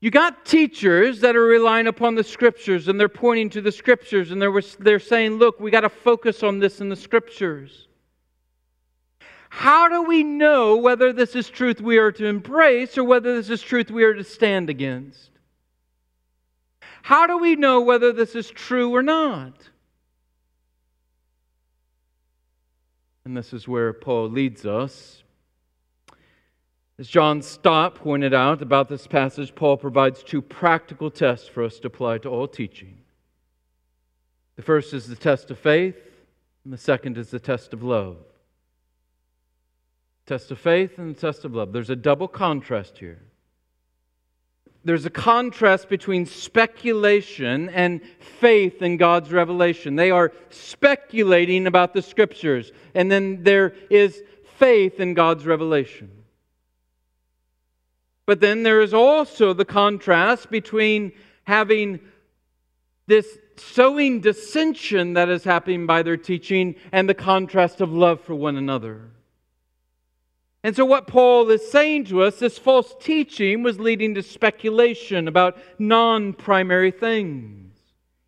You 0.00 0.10
got 0.10 0.44
teachers 0.44 1.20
that 1.20 1.34
are 1.34 1.44
relying 1.44 1.88
upon 1.88 2.14
the 2.14 2.24
scriptures 2.24 2.88
and 2.88 2.98
they're 2.98 3.08
pointing 3.08 3.50
to 3.50 3.60
the 3.60 3.72
scriptures 3.72 4.30
and 4.30 4.40
they're, 4.40 4.52
they're 4.78 5.00
saying, 5.00 5.38
Look, 5.38 5.58
we 5.58 5.72
got 5.72 5.80
to 5.80 5.88
focus 5.88 6.44
on 6.44 6.60
this 6.60 6.80
in 6.80 6.90
the 6.90 6.96
scriptures. 6.96 7.88
How 9.54 9.86
do 9.86 10.02
we 10.04 10.24
know 10.24 10.78
whether 10.78 11.12
this 11.12 11.36
is 11.36 11.50
truth 11.50 11.78
we 11.78 11.98
are 11.98 12.10
to 12.10 12.24
embrace 12.24 12.96
or 12.96 13.04
whether 13.04 13.36
this 13.36 13.50
is 13.50 13.60
truth 13.60 13.90
we 13.90 14.02
are 14.02 14.14
to 14.14 14.24
stand 14.24 14.70
against? 14.70 15.30
How 17.02 17.26
do 17.26 17.36
we 17.36 17.54
know 17.54 17.82
whether 17.82 18.14
this 18.14 18.34
is 18.34 18.48
true 18.48 18.94
or 18.94 19.02
not? 19.02 19.52
And 23.26 23.36
this 23.36 23.52
is 23.52 23.68
where 23.68 23.92
Paul 23.92 24.30
leads 24.30 24.64
us. 24.64 25.22
As 26.98 27.06
John 27.06 27.42
Stott 27.42 27.96
pointed 27.96 28.32
out 28.32 28.62
about 28.62 28.88
this 28.88 29.06
passage, 29.06 29.54
Paul 29.54 29.76
provides 29.76 30.22
two 30.22 30.40
practical 30.40 31.10
tests 31.10 31.46
for 31.46 31.62
us 31.62 31.78
to 31.80 31.88
apply 31.88 32.18
to 32.18 32.30
all 32.30 32.48
teaching. 32.48 32.96
The 34.56 34.62
first 34.62 34.94
is 34.94 35.08
the 35.08 35.14
test 35.14 35.50
of 35.50 35.58
faith, 35.58 35.98
and 36.64 36.72
the 36.72 36.78
second 36.78 37.18
is 37.18 37.30
the 37.30 37.38
test 37.38 37.74
of 37.74 37.82
love. 37.82 38.16
Test 40.26 40.50
of 40.50 40.58
faith 40.58 40.98
and 40.98 41.16
test 41.16 41.44
of 41.44 41.54
love. 41.54 41.72
There's 41.72 41.90
a 41.90 41.96
double 41.96 42.28
contrast 42.28 42.98
here 42.98 43.22
there's 44.84 45.06
a 45.06 45.10
contrast 45.10 45.88
between 45.88 46.26
speculation 46.26 47.68
and 47.68 48.00
faith 48.18 48.82
in 48.82 48.96
God's 48.96 49.30
revelation. 49.30 49.96
They 49.96 50.10
are 50.10 50.32
speculating 50.50 51.66
about 51.66 51.94
the 51.94 52.02
scriptures, 52.02 52.72
and 52.94 53.10
then 53.10 53.44
there 53.44 53.74
is 53.90 54.22
faith 54.58 54.98
in 54.98 55.14
God's 55.14 55.46
revelation. 55.46 56.10
But 58.26 58.40
then 58.40 58.62
there 58.62 58.80
is 58.80 58.94
also 58.94 59.52
the 59.52 59.64
contrast 59.64 60.50
between 60.50 61.12
having 61.44 62.00
this 63.06 63.38
sowing 63.56 64.20
dissension 64.20 65.14
that 65.14 65.28
is 65.28 65.44
happening 65.44 65.86
by 65.86 66.02
their 66.02 66.16
teaching 66.16 66.74
and 66.92 67.08
the 67.08 67.14
contrast 67.14 67.80
of 67.80 67.92
love 67.92 68.20
for 68.20 68.34
one 68.34 68.56
another. 68.56 69.10
And 70.64 70.76
so, 70.76 70.84
what 70.84 71.08
Paul 71.08 71.50
is 71.50 71.70
saying 71.70 72.04
to 72.06 72.22
us, 72.22 72.38
this 72.38 72.56
false 72.56 72.94
teaching 73.00 73.62
was 73.62 73.80
leading 73.80 74.14
to 74.14 74.22
speculation 74.22 75.26
about 75.26 75.58
non 75.78 76.32
primary 76.32 76.92
things. 76.92 77.74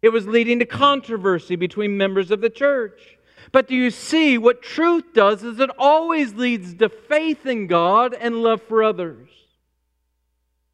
It 0.03 0.09
was 0.09 0.27
leading 0.27 0.59
to 0.59 0.67
controversy 0.67 1.57
between 1.57 1.97
members 1.97 2.31
of 2.31 2.41
the 2.41 2.51
church. 2.51 3.19
But 3.53 3.69
do 3.69 3.75
you 3.75 3.91
see 3.91 4.37
what 4.37 4.63
truth 4.63 5.15
does 5.15 5.45
is 5.45 5.61
it 5.61 5.71
always 5.79 6.35
leads 6.35 6.75
to 6.75 6.89
faith 6.89 7.47
in 7.47 7.69
God 7.69 8.13
and 8.13 8.43
love 8.43 8.61
for 8.63 8.83
others. 8.83 9.29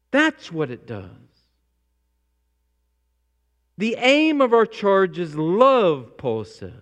That's 0.09 0.51
what 0.51 0.71
it 0.71 0.87
does. 0.87 1.09
The 3.77 3.95
aim 3.99 4.41
of 4.41 4.53
our 4.53 4.65
charge 4.65 5.19
is 5.19 5.35
love, 5.35 6.17
Paul 6.17 6.43
says. 6.43 6.73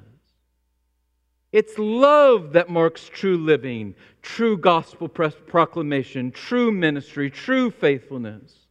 It's 1.51 1.77
love 1.77 2.53
that 2.53 2.69
marks 2.69 3.09
true 3.09 3.37
living, 3.37 3.95
true 4.21 4.57
gospel 4.57 5.07
proclamation, 5.07 6.31
true 6.31 6.71
ministry, 6.71 7.29
true 7.29 7.71
faithfulness. 7.71 8.67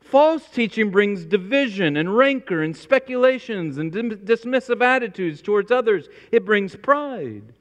False 0.00 0.48
teaching 0.48 0.90
brings 0.90 1.24
division 1.24 1.96
and 1.96 2.16
rancor 2.16 2.62
and 2.62 2.76
speculations 2.76 3.78
and 3.78 3.92
dismissive 3.92 4.82
attitudes 4.82 5.40
towards 5.40 5.70
others. 5.70 6.08
It 6.30 6.44
brings 6.44 6.76
pride. 6.76 7.54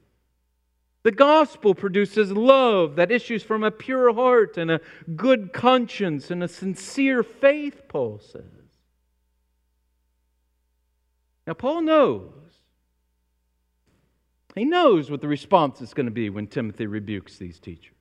The 1.04 1.12
gospel 1.12 1.74
produces 1.74 2.32
love 2.32 2.96
that 2.98 3.12
issues 3.12 3.42
from 3.42 3.64
a 3.64 3.72
pure 3.72 4.14
heart 4.14 4.58
and 4.58 4.70
a 4.70 4.82
good 5.16 5.52
conscience 5.54 6.30
and 6.30 6.44
a 6.44 6.48
sincere 6.48 7.24
faith, 7.24 7.84
Paul 7.88 8.20
says. 8.20 8.44
Now, 11.48 11.54
Paul 11.54 11.82
knows 11.82 12.51
he 14.56 14.66
knows 14.66 15.10
what 15.10 15.22
the 15.22 15.28
response 15.28 15.82
is 15.82 15.94
going 15.94 16.08
to 16.08 16.12
be 16.12 16.30
when 16.30 16.48
Timothy 16.48 16.86
rebukes 16.86 17.38
these 17.38 17.60
teachers. 17.60 17.96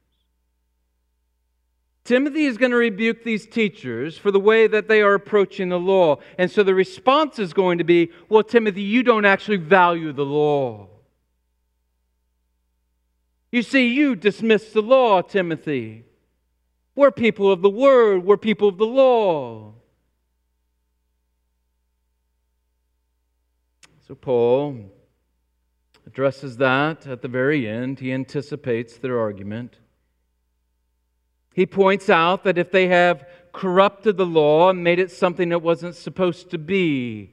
Timothy 2.04 2.46
is 2.46 2.56
going 2.56 2.72
to 2.72 2.76
rebuke 2.76 3.22
these 3.22 3.46
teachers 3.46 4.18
for 4.18 4.30
the 4.30 4.40
way 4.40 4.66
that 4.66 4.88
they 4.88 5.00
are 5.00 5.14
approaching 5.14 5.68
the 5.68 5.78
law. 5.78 6.16
And 6.38 6.50
so 6.50 6.62
the 6.62 6.74
response 6.74 7.38
is 7.38 7.52
going 7.52 7.78
to 7.78 7.84
be, 7.84 8.10
well, 8.28 8.42
Timothy, 8.42 8.82
you 8.82 9.02
don't 9.02 9.24
actually 9.24 9.58
value 9.58 10.12
the 10.12 10.24
law. 10.24 10.88
You 13.52 13.62
see, 13.62 13.88
you 13.88 14.16
dismiss 14.16 14.72
the 14.72 14.80
law, 14.80 15.22
Timothy. 15.22 16.04
We're 16.94 17.10
people 17.10 17.50
of 17.50 17.62
the 17.62 17.70
word, 17.70 18.24
we're 18.24 18.36
people 18.36 18.68
of 18.68 18.78
the 18.78 18.86
law. 18.86 19.74
So, 24.08 24.14
Paul 24.16 24.90
addresses 26.10 26.56
that 26.56 27.06
at 27.06 27.22
the 27.22 27.28
very 27.28 27.68
end. 27.68 28.00
He 28.00 28.12
anticipates 28.12 28.96
their 28.96 29.20
argument. 29.20 29.78
He 31.54 31.66
points 31.66 32.10
out 32.10 32.42
that 32.42 32.58
if 32.58 32.72
they 32.72 32.88
have 32.88 33.28
corrupted 33.52 34.16
the 34.16 34.26
law 34.26 34.70
and 34.70 34.82
made 34.82 34.98
it 34.98 35.12
something 35.12 35.52
it 35.52 35.62
wasn't 35.62 35.94
supposed 35.94 36.50
to 36.50 36.58
be, 36.58 37.30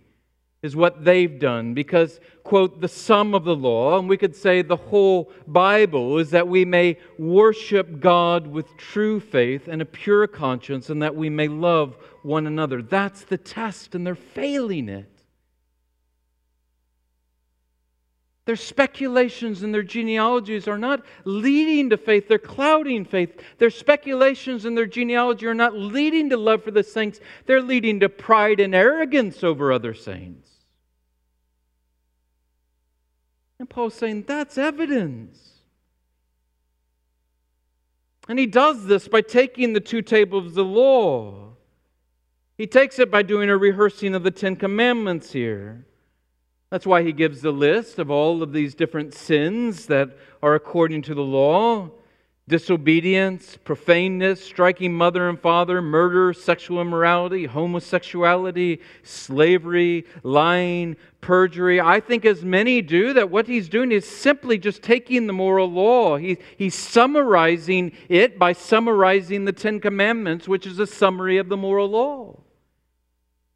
is 0.61 0.75
what 0.75 1.03
they've 1.03 1.39
done 1.39 1.73
because, 1.73 2.19
quote, 2.43 2.79
the 2.81 2.87
sum 2.87 3.33
of 3.33 3.45
the 3.45 3.55
law, 3.55 3.97
and 3.97 4.07
we 4.07 4.17
could 4.17 4.35
say 4.35 4.61
the 4.61 4.75
whole 4.75 5.31
Bible, 5.47 6.19
is 6.19 6.29
that 6.31 6.47
we 6.47 6.63
may 6.63 6.97
worship 7.17 7.99
God 7.99 8.45
with 8.45 8.77
true 8.77 9.19
faith 9.19 9.67
and 9.67 9.81
a 9.81 9.85
pure 9.85 10.27
conscience, 10.27 10.91
and 10.91 11.01
that 11.01 11.15
we 11.15 11.29
may 11.29 11.47
love 11.47 11.97
one 12.21 12.45
another. 12.45 12.83
That's 12.83 13.23
the 13.23 13.37
test, 13.37 13.95
and 13.95 14.05
they're 14.05 14.15
failing 14.15 14.87
it. 14.89 15.16
Their 18.47 18.55
speculations 18.55 19.61
and 19.61 19.73
their 19.73 19.83
genealogies 19.83 20.69
are 20.69 20.77
not 20.77 21.05
leading 21.25 21.89
to 21.89 21.97
faith, 21.97 22.29
they're 22.29 22.39
clouding 22.39 23.03
faith. 23.03 23.43
Their 23.57 23.69
speculations 23.69 24.63
and 24.63 24.77
their 24.77 24.85
genealogy 24.85 25.45
are 25.47 25.53
not 25.53 25.73
leading 25.73 26.29
to 26.29 26.37
love 26.37 26.63
for 26.63 26.71
the 26.71 26.81
saints, 26.81 27.19
they're 27.45 27.61
leading 27.61 27.99
to 27.99 28.07
pride 28.07 28.61
and 28.61 28.73
arrogance 28.73 29.43
over 29.43 29.73
other 29.73 29.93
saints. 29.93 30.49
And 33.59 33.69
Paul's 33.69 33.95
saying 33.95 34.23
that's 34.25 34.57
evidence. 34.57 35.37
And 38.29 38.39
he 38.39 38.45
does 38.45 38.85
this 38.85 39.09
by 39.09 39.19
taking 39.19 39.73
the 39.73 39.81
two 39.81 40.01
tables 40.01 40.45
of 40.45 40.53
the 40.53 40.63
law. 40.63 41.49
He 42.57 42.65
takes 42.65 42.97
it 42.97 43.11
by 43.11 43.23
doing 43.23 43.49
a 43.49 43.57
rehearsing 43.57 44.15
of 44.15 44.23
the 44.23 44.31
Ten 44.31 44.55
Commandments 44.55 45.33
here. 45.33 45.85
That's 46.69 46.85
why 46.85 47.03
he 47.03 47.13
gives 47.13 47.41
the 47.41 47.51
list 47.51 47.97
of 47.97 48.11
all 48.11 48.43
of 48.43 48.51
these 48.51 48.75
different 48.75 49.13
sins 49.13 49.85
that 49.85 50.17
are 50.43 50.55
according 50.55 51.03
to 51.03 51.15
the 51.15 51.21
law 51.21 51.89
disobedience, 52.47 53.57
profaneness, 53.65 54.41
striking 54.41 54.93
mother 54.93 55.27
and 55.27 55.39
father, 55.39 55.81
murder, 55.81 56.31
sexual 56.31 56.79
immorality, 56.79 57.45
homosexuality, 57.45 58.79
slavery, 59.03 60.05
lying, 60.23 60.95
perjury. 61.19 61.81
I 61.81 61.99
think 61.99 62.23
as 62.23 62.45
many 62.45 62.81
do 62.81 63.13
that 63.13 63.29
what 63.29 63.47
he's 63.47 63.67
doing 63.67 63.91
is 63.91 64.09
simply 64.09 64.57
just 64.57 64.81
taking 64.81 65.27
the 65.27 65.33
moral 65.33 65.69
law. 65.69 66.15
He, 66.15 66.37
he's 66.57 66.75
summarizing 66.75 67.91
it 68.07 68.39
by 68.39 68.53
summarizing 68.53 69.43
the 69.43 69.51
Ten 69.51 69.81
Commandments, 69.81 70.47
which 70.47 70.65
is 70.65 70.79
a 70.79 70.87
summary 70.87 71.37
of 71.37 71.49
the 71.49 71.57
moral 71.57 71.89
law. 71.89 72.39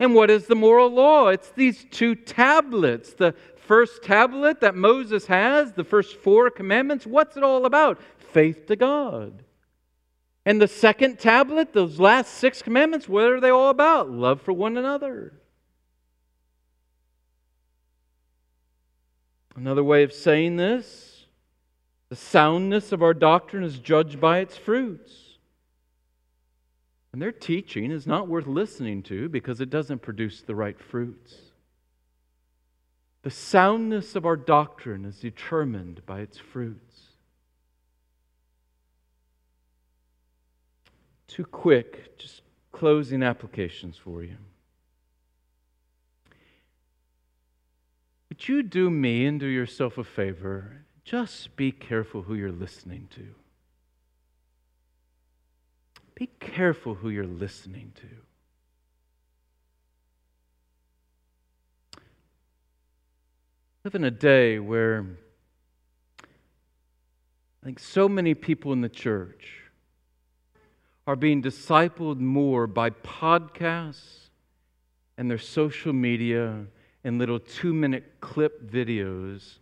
And 0.01 0.15
what 0.15 0.31
is 0.31 0.47
the 0.47 0.55
moral 0.55 0.89
law? 0.89 1.27
It's 1.27 1.51
these 1.51 1.85
two 1.91 2.15
tablets. 2.15 3.13
The 3.13 3.35
first 3.55 4.01
tablet 4.01 4.61
that 4.61 4.73
Moses 4.73 5.27
has, 5.27 5.73
the 5.73 5.83
first 5.83 6.17
four 6.17 6.49
commandments, 6.49 7.05
what's 7.05 7.37
it 7.37 7.43
all 7.43 7.67
about? 7.67 8.01
Faith 8.17 8.65
to 8.65 8.75
God. 8.75 9.43
And 10.43 10.59
the 10.59 10.67
second 10.67 11.19
tablet, 11.19 11.73
those 11.73 11.99
last 11.99 12.33
six 12.33 12.63
commandments, 12.63 13.07
what 13.07 13.25
are 13.25 13.39
they 13.39 13.51
all 13.51 13.69
about? 13.69 14.09
Love 14.09 14.41
for 14.41 14.53
one 14.53 14.75
another. 14.75 15.33
Another 19.55 19.83
way 19.83 20.01
of 20.01 20.13
saying 20.13 20.55
this 20.55 21.27
the 22.09 22.15
soundness 22.15 22.91
of 22.91 23.03
our 23.03 23.13
doctrine 23.13 23.63
is 23.63 23.77
judged 23.77 24.19
by 24.19 24.39
its 24.39 24.57
fruits. 24.57 25.30
And 27.13 27.21
their 27.21 27.31
teaching 27.31 27.91
is 27.91 28.07
not 28.07 28.27
worth 28.27 28.47
listening 28.47 29.03
to 29.03 29.27
because 29.27 29.59
it 29.59 29.69
doesn't 29.69 30.01
produce 30.01 30.41
the 30.41 30.55
right 30.55 30.79
fruits. 30.79 31.35
The 33.23 33.29
soundness 33.29 34.15
of 34.15 34.25
our 34.25 34.37
doctrine 34.37 35.05
is 35.05 35.19
determined 35.19 36.05
by 36.05 36.21
its 36.21 36.37
fruits. 36.37 37.01
Two 41.27 41.45
quick, 41.45 42.17
just 42.17 42.41
closing 42.71 43.23
applications 43.23 43.97
for 43.97 44.23
you. 44.23 44.37
Would 48.29 48.47
you 48.47 48.63
do 48.63 48.89
me 48.89 49.25
and 49.25 49.39
do 49.39 49.45
yourself 49.45 49.97
a 49.97 50.03
favor? 50.03 50.85
Just 51.03 51.55
be 51.55 51.71
careful 51.71 52.23
who 52.23 52.33
you're 52.33 52.51
listening 52.51 53.07
to. 53.15 53.27
Be 56.21 56.29
careful 56.39 56.93
who 56.93 57.09
you're 57.09 57.25
listening 57.25 57.93
to. 57.95 58.07
live 63.83 63.95
in 63.95 64.03
a 64.03 64.11
day 64.11 64.59
where 64.59 65.03
I 66.21 66.25
think 67.65 67.79
so 67.79 68.07
many 68.07 68.35
people 68.35 68.71
in 68.71 68.81
the 68.81 68.87
church 68.89 69.63
are 71.07 71.15
being 71.15 71.41
discipled 71.41 72.19
more 72.19 72.67
by 72.67 72.91
podcasts 72.91 74.29
and 75.17 75.27
their 75.27 75.39
social 75.39 75.91
media 75.91 76.67
and 77.03 77.17
little 77.17 77.39
two 77.39 77.73
minute 77.73 78.17
clip 78.21 78.71
videos 78.71 79.57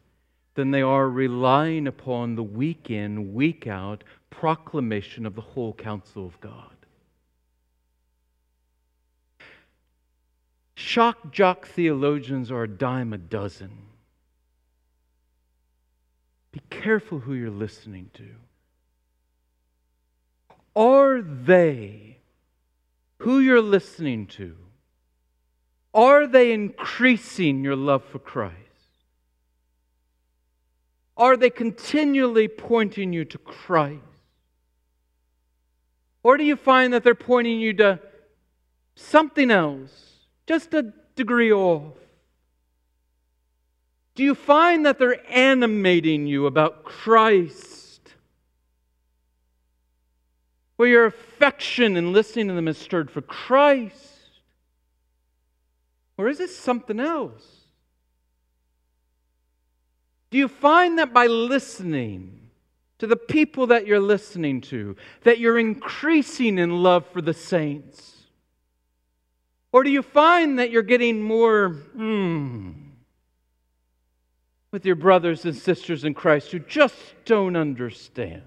than 0.55 0.71
they 0.71 0.81
are 0.81 1.07
relying 1.07 1.87
upon 1.87 2.35
the 2.35 2.43
week 2.43 2.91
in, 2.91 3.33
week 3.33 3.65
out 3.65 4.03
proclamation 4.39 5.25
of 5.25 5.35
the 5.35 5.41
whole 5.41 5.73
counsel 5.73 6.25
of 6.25 6.39
God. 6.39 6.77
Shock 10.75 11.33
jock 11.33 11.67
theologians 11.67 12.49
are 12.49 12.63
a 12.63 12.67
dime 12.67 13.11
a 13.11 13.17
dozen. 13.17 13.71
Be 16.53 16.61
careful 16.69 17.19
who 17.19 17.33
you're 17.33 17.49
listening 17.49 18.11
to. 18.13 18.27
Are 20.73 21.21
they, 21.21 22.19
who 23.17 23.39
you're 23.39 23.61
listening 23.61 24.25
to, 24.27 24.55
are 25.93 26.27
they 26.27 26.53
increasing 26.53 27.61
your 27.61 27.75
love 27.75 28.05
for 28.05 28.19
Christ? 28.19 28.55
Are 31.17 31.35
they 31.35 31.49
continually 31.49 32.47
pointing 32.47 33.11
you 33.11 33.25
to 33.25 33.37
Christ? 33.37 34.03
Or 36.23 36.37
do 36.37 36.43
you 36.43 36.55
find 36.55 36.93
that 36.93 37.03
they're 37.03 37.15
pointing 37.15 37.59
you 37.59 37.73
to 37.73 37.99
something 38.95 39.51
else, 39.51 39.91
just 40.47 40.73
a 40.73 40.93
degree 41.15 41.51
off? 41.51 41.93
Do 44.15 44.23
you 44.23 44.35
find 44.35 44.85
that 44.85 44.99
they're 44.99 45.21
animating 45.31 46.27
you 46.27 46.45
about 46.45 46.83
Christ? 46.83 48.01
Where 50.75 50.89
your 50.89 51.05
affection 51.05 51.95
in 51.95 52.11
listening 52.11 52.49
to 52.49 52.53
them 52.53 52.67
is 52.67 52.77
stirred 52.77 53.09
for 53.09 53.21
Christ? 53.21 53.95
Or 56.17 56.27
is 56.27 56.41
it 56.41 56.49
something 56.49 56.99
else? 56.99 57.45
Do 60.31 60.37
you 60.37 60.49
find 60.49 60.99
that 60.99 61.13
by 61.13 61.27
listening 61.27 62.48
to 62.99 63.07
the 63.07 63.15
people 63.15 63.67
that 63.67 63.87
you're 63.87 63.99
listening 63.99 64.61
to, 64.61 64.95
that 65.23 65.39
you're 65.39 65.57
increasing 65.57 66.57
in 66.57 66.83
love 66.83 67.07
for 67.07 67.21
the 67.21 67.33
saints? 67.33 68.15
Or 69.71 69.83
do 69.83 69.89
you 69.89 70.01
find 70.01 70.59
that 70.59 70.69
you're 70.69 70.81
getting 70.83 71.21
more 71.21 71.69
hmm, 71.69 72.71
with 74.71 74.85
your 74.85 74.95
brothers 74.95 75.45
and 75.45 75.55
sisters 75.55 76.03
in 76.03 76.13
Christ 76.13 76.51
who 76.51 76.59
just 76.59 76.95
don't 77.25 77.55
understand? 77.55 78.43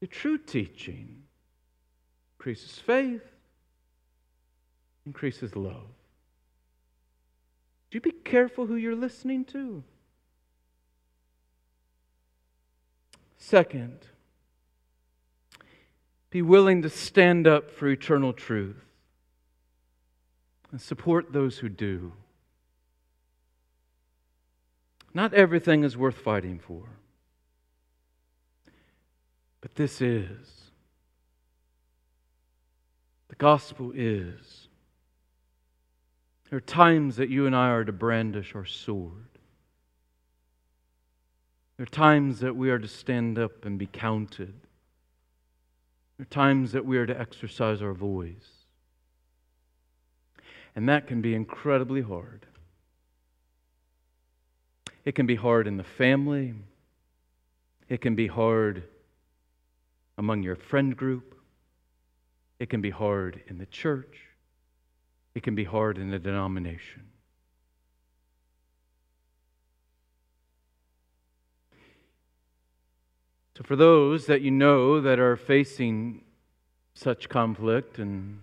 The 0.00 0.06
true 0.06 0.38
teaching 0.38 1.24
increases 2.38 2.78
faith, 2.78 3.24
increases 5.04 5.56
love. 5.56 5.97
Do 7.90 8.00
be 8.00 8.10
careful 8.10 8.66
who 8.66 8.76
you're 8.76 8.94
listening 8.94 9.44
to? 9.46 9.82
Second, 13.38 13.98
be 16.30 16.42
willing 16.42 16.82
to 16.82 16.90
stand 16.90 17.46
up 17.46 17.70
for 17.70 17.88
eternal 17.88 18.32
truth 18.32 18.84
and 20.70 20.80
support 20.80 21.32
those 21.32 21.58
who 21.58 21.68
do. 21.70 22.12
Not 25.14 25.32
everything 25.32 25.84
is 25.84 25.96
worth 25.96 26.16
fighting 26.16 26.58
for, 26.58 26.84
but 29.62 29.74
this 29.76 30.02
is. 30.02 30.70
The 33.28 33.36
gospel 33.36 33.92
is 33.94 34.67
there 36.50 36.56
are 36.56 36.60
times 36.60 37.16
that 37.16 37.28
you 37.28 37.46
and 37.46 37.54
I 37.54 37.68
are 37.68 37.84
to 37.84 37.92
brandish 37.92 38.54
our 38.54 38.64
sword. 38.64 39.26
There 41.76 41.84
are 41.84 41.86
times 41.86 42.40
that 42.40 42.56
we 42.56 42.70
are 42.70 42.78
to 42.78 42.88
stand 42.88 43.38
up 43.38 43.64
and 43.64 43.78
be 43.78 43.86
counted. 43.86 44.54
There 46.16 46.24
are 46.24 46.34
times 46.34 46.72
that 46.72 46.84
we 46.84 46.98
are 46.98 47.06
to 47.06 47.18
exercise 47.18 47.82
our 47.82 47.92
voice. 47.92 48.64
And 50.74 50.88
that 50.88 51.06
can 51.06 51.20
be 51.20 51.34
incredibly 51.34 52.00
hard. 52.00 52.46
It 55.04 55.14
can 55.14 55.26
be 55.26 55.36
hard 55.36 55.66
in 55.66 55.76
the 55.76 55.84
family, 55.84 56.54
it 57.88 58.00
can 58.00 58.14
be 58.14 58.26
hard 58.26 58.82
among 60.18 60.42
your 60.42 60.56
friend 60.56 60.96
group, 60.96 61.34
It 62.58 62.68
can 62.68 62.80
be 62.80 62.90
hard 62.90 63.40
in 63.46 63.58
the 63.58 63.66
church. 63.66 64.27
It 65.38 65.44
can 65.44 65.54
be 65.54 65.62
hard 65.62 65.98
in 65.98 66.12
a 66.12 66.18
denomination. 66.18 67.04
So, 73.56 73.62
for 73.62 73.76
those 73.76 74.26
that 74.26 74.40
you 74.40 74.50
know 74.50 75.00
that 75.00 75.20
are 75.20 75.36
facing 75.36 76.24
such 76.92 77.28
conflict 77.28 78.00
and 78.00 78.40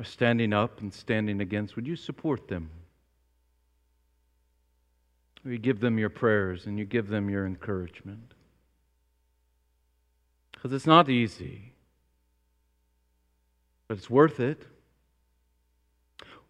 are 0.00 0.04
standing 0.04 0.52
up 0.52 0.80
and 0.80 0.92
standing 0.92 1.40
against, 1.40 1.76
would 1.76 1.86
you 1.86 1.94
support 1.94 2.48
them? 2.48 2.68
You 5.44 5.58
give 5.58 5.78
them 5.78 5.96
your 5.96 6.10
prayers 6.10 6.66
and 6.66 6.76
you 6.76 6.84
give 6.84 7.06
them 7.06 7.30
your 7.30 7.46
encouragement. 7.46 8.34
Because 10.50 10.72
it's 10.72 10.88
not 10.88 11.08
easy, 11.08 11.74
but 13.86 13.98
it's 13.98 14.10
worth 14.10 14.40
it. 14.40 14.66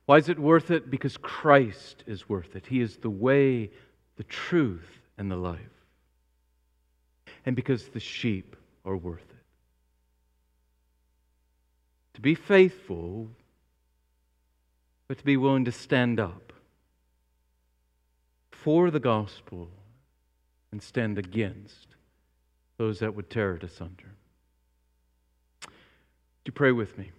Why 0.07 0.18
is 0.18 0.28
it 0.28 0.38
worth 0.38 0.70
it? 0.70 0.90
Because 0.90 1.16
Christ 1.16 2.03
is 2.07 2.28
worth 2.28 2.57
it. 2.57 2.66
He 2.66 2.80
is 2.80 2.96
the 2.96 3.11
way, 3.11 3.70
the 4.16 4.24
truth, 4.24 5.00
and 5.16 5.30
the 5.30 5.36
life. 5.36 5.61
And 7.46 7.55
because 7.55 7.88
the 7.88 8.00
sheep 8.00 8.57
are 8.84 8.96
worth 8.96 9.20
it. 9.20 9.36
To 12.14 12.20
be 12.20 12.34
faithful, 12.34 13.30
but 15.09 15.18
to 15.18 15.24
be 15.24 15.36
willing 15.36 15.64
to 15.64 15.72
stand 15.72 16.18
up 16.20 16.53
for 18.50 18.90
the 18.90 19.00
gospel 19.00 19.68
and 20.70 20.82
stand 20.82 21.18
against 21.18 21.88
those 22.78 22.98
that 23.00 23.14
would 23.14 23.30
tear 23.30 23.55
it 23.55 23.62
asunder. 23.62 24.14
Would 25.64 25.72
you 26.46 26.53
pray 26.53 26.72
with 26.72 26.98
me? 26.98 27.12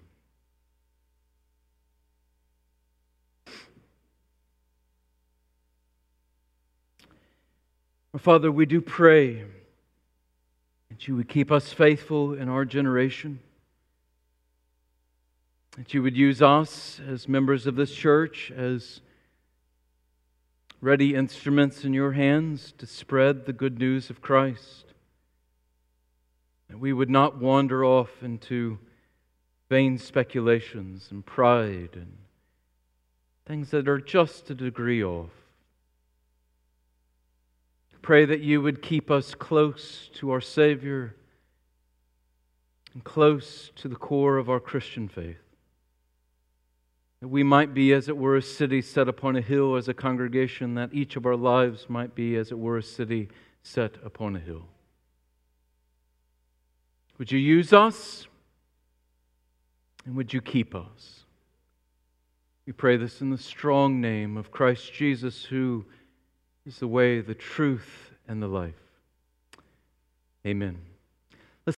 Father, 8.20 8.52
we 8.52 8.68
do 8.68 8.80
pray 8.80 9.44
that 10.90 11.08
you 11.08 11.16
would 11.16 11.28
keep 11.28 11.52
us 11.52 11.74
faithful 11.74 12.34
in 12.36 12.48
our 12.48 12.64
generation, 12.64 13.40
that 15.78 15.96
you 15.96 16.04
would 16.04 16.16
use 16.16 16.40
us 16.40 17.02
as 17.08 17.28
members 17.28 17.66
of 17.66 17.76
this 17.76 17.94
church 17.94 18.52
as 18.56 19.02
ready 20.80 21.16
instruments 21.16 21.84
in 21.84 21.94
your 21.94 22.12
hands 22.12 22.72
to 22.78 22.86
spread 22.86 23.48
the 23.48 23.54
good 23.54 23.80
news 23.80 24.12
of 24.12 24.22
Christ. 24.22 24.94
That 26.70 26.78
we 26.78 26.94
would 26.94 27.10
not 27.10 27.40
wander 27.40 27.84
off 27.84 28.22
into 28.22 28.78
vain 29.70 29.98
speculations 29.98 31.08
and 31.10 31.26
pride 31.26 31.90
and 31.94 32.16
things 33.48 33.72
that 33.72 33.88
are 33.88 34.00
just 34.00 34.52
a 34.52 34.56
degree 34.56 35.04
off 35.04 35.32
Pray 38.04 38.26
that 38.26 38.42
you 38.42 38.62
would 38.62 38.82
keep 38.82 39.10
us 39.10 39.34
close 39.34 40.10
to 40.14 40.30
our 40.30 40.42
Savior 40.42 41.16
and 42.94 43.02
close 43.02 43.72
to 43.78 43.88
the 43.88 43.96
core 43.96 44.38
of 44.38 44.50
our 44.50 44.60
Christian 44.60 45.08
faith. 45.08 45.38
That 47.22 47.30
we 47.30 47.44
might 47.44 47.74
be, 47.74 47.94
as 47.94 48.10
it 48.10 48.18
were, 48.18 48.36
a 48.36 48.42
city 48.42 48.82
set 48.82 49.08
upon 49.08 49.38
a 49.38 49.42
hill 49.42 49.78
as 49.78 49.88
a 49.88 49.94
congregation, 49.94 50.76
that 50.76 50.94
each 50.94 51.16
of 51.16 51.26
our 51.26 51.38
lives 51.38 51.86
might 51.88 52.14
be, 52.14 52.36
as 52.36 52.52
it 52.52 52.60
were, 52.60 52.78
a 52.78 52.84
city 52.84 53.30
set 53.64 53.96
upon 54.04 54.36
a 54.36 54.40
hill. 54.40 54.66
Would 57.18 57.32
you 57.32 57.40
use 57.40 57.72
us? 57.72 58.28
And 60.06 60.18
would 60.18 60.34
you 60.34 60.42
keep 60.42 60.76
us? 60.76 61.24
We 62.66 62.74
pray 62.74 62.98
this 62.98 63.22
in 63.22 63.30
the 63.30 63.38
strong 63.38 64.02
name 64.02 64.36
of 64.36 64.52
Christ 64.52 64.92
Jesus, 64.92 65.46
who 65.46 65.86
is 66.66 66.80
the 66.80 66.88
way, 66.88 67.20
the 67.22 67.36
truth, 67.36 68.12
and 68.28 68.42
the 68.42 68.48
life. 68.48 68.74
Amen. 70.46 70.78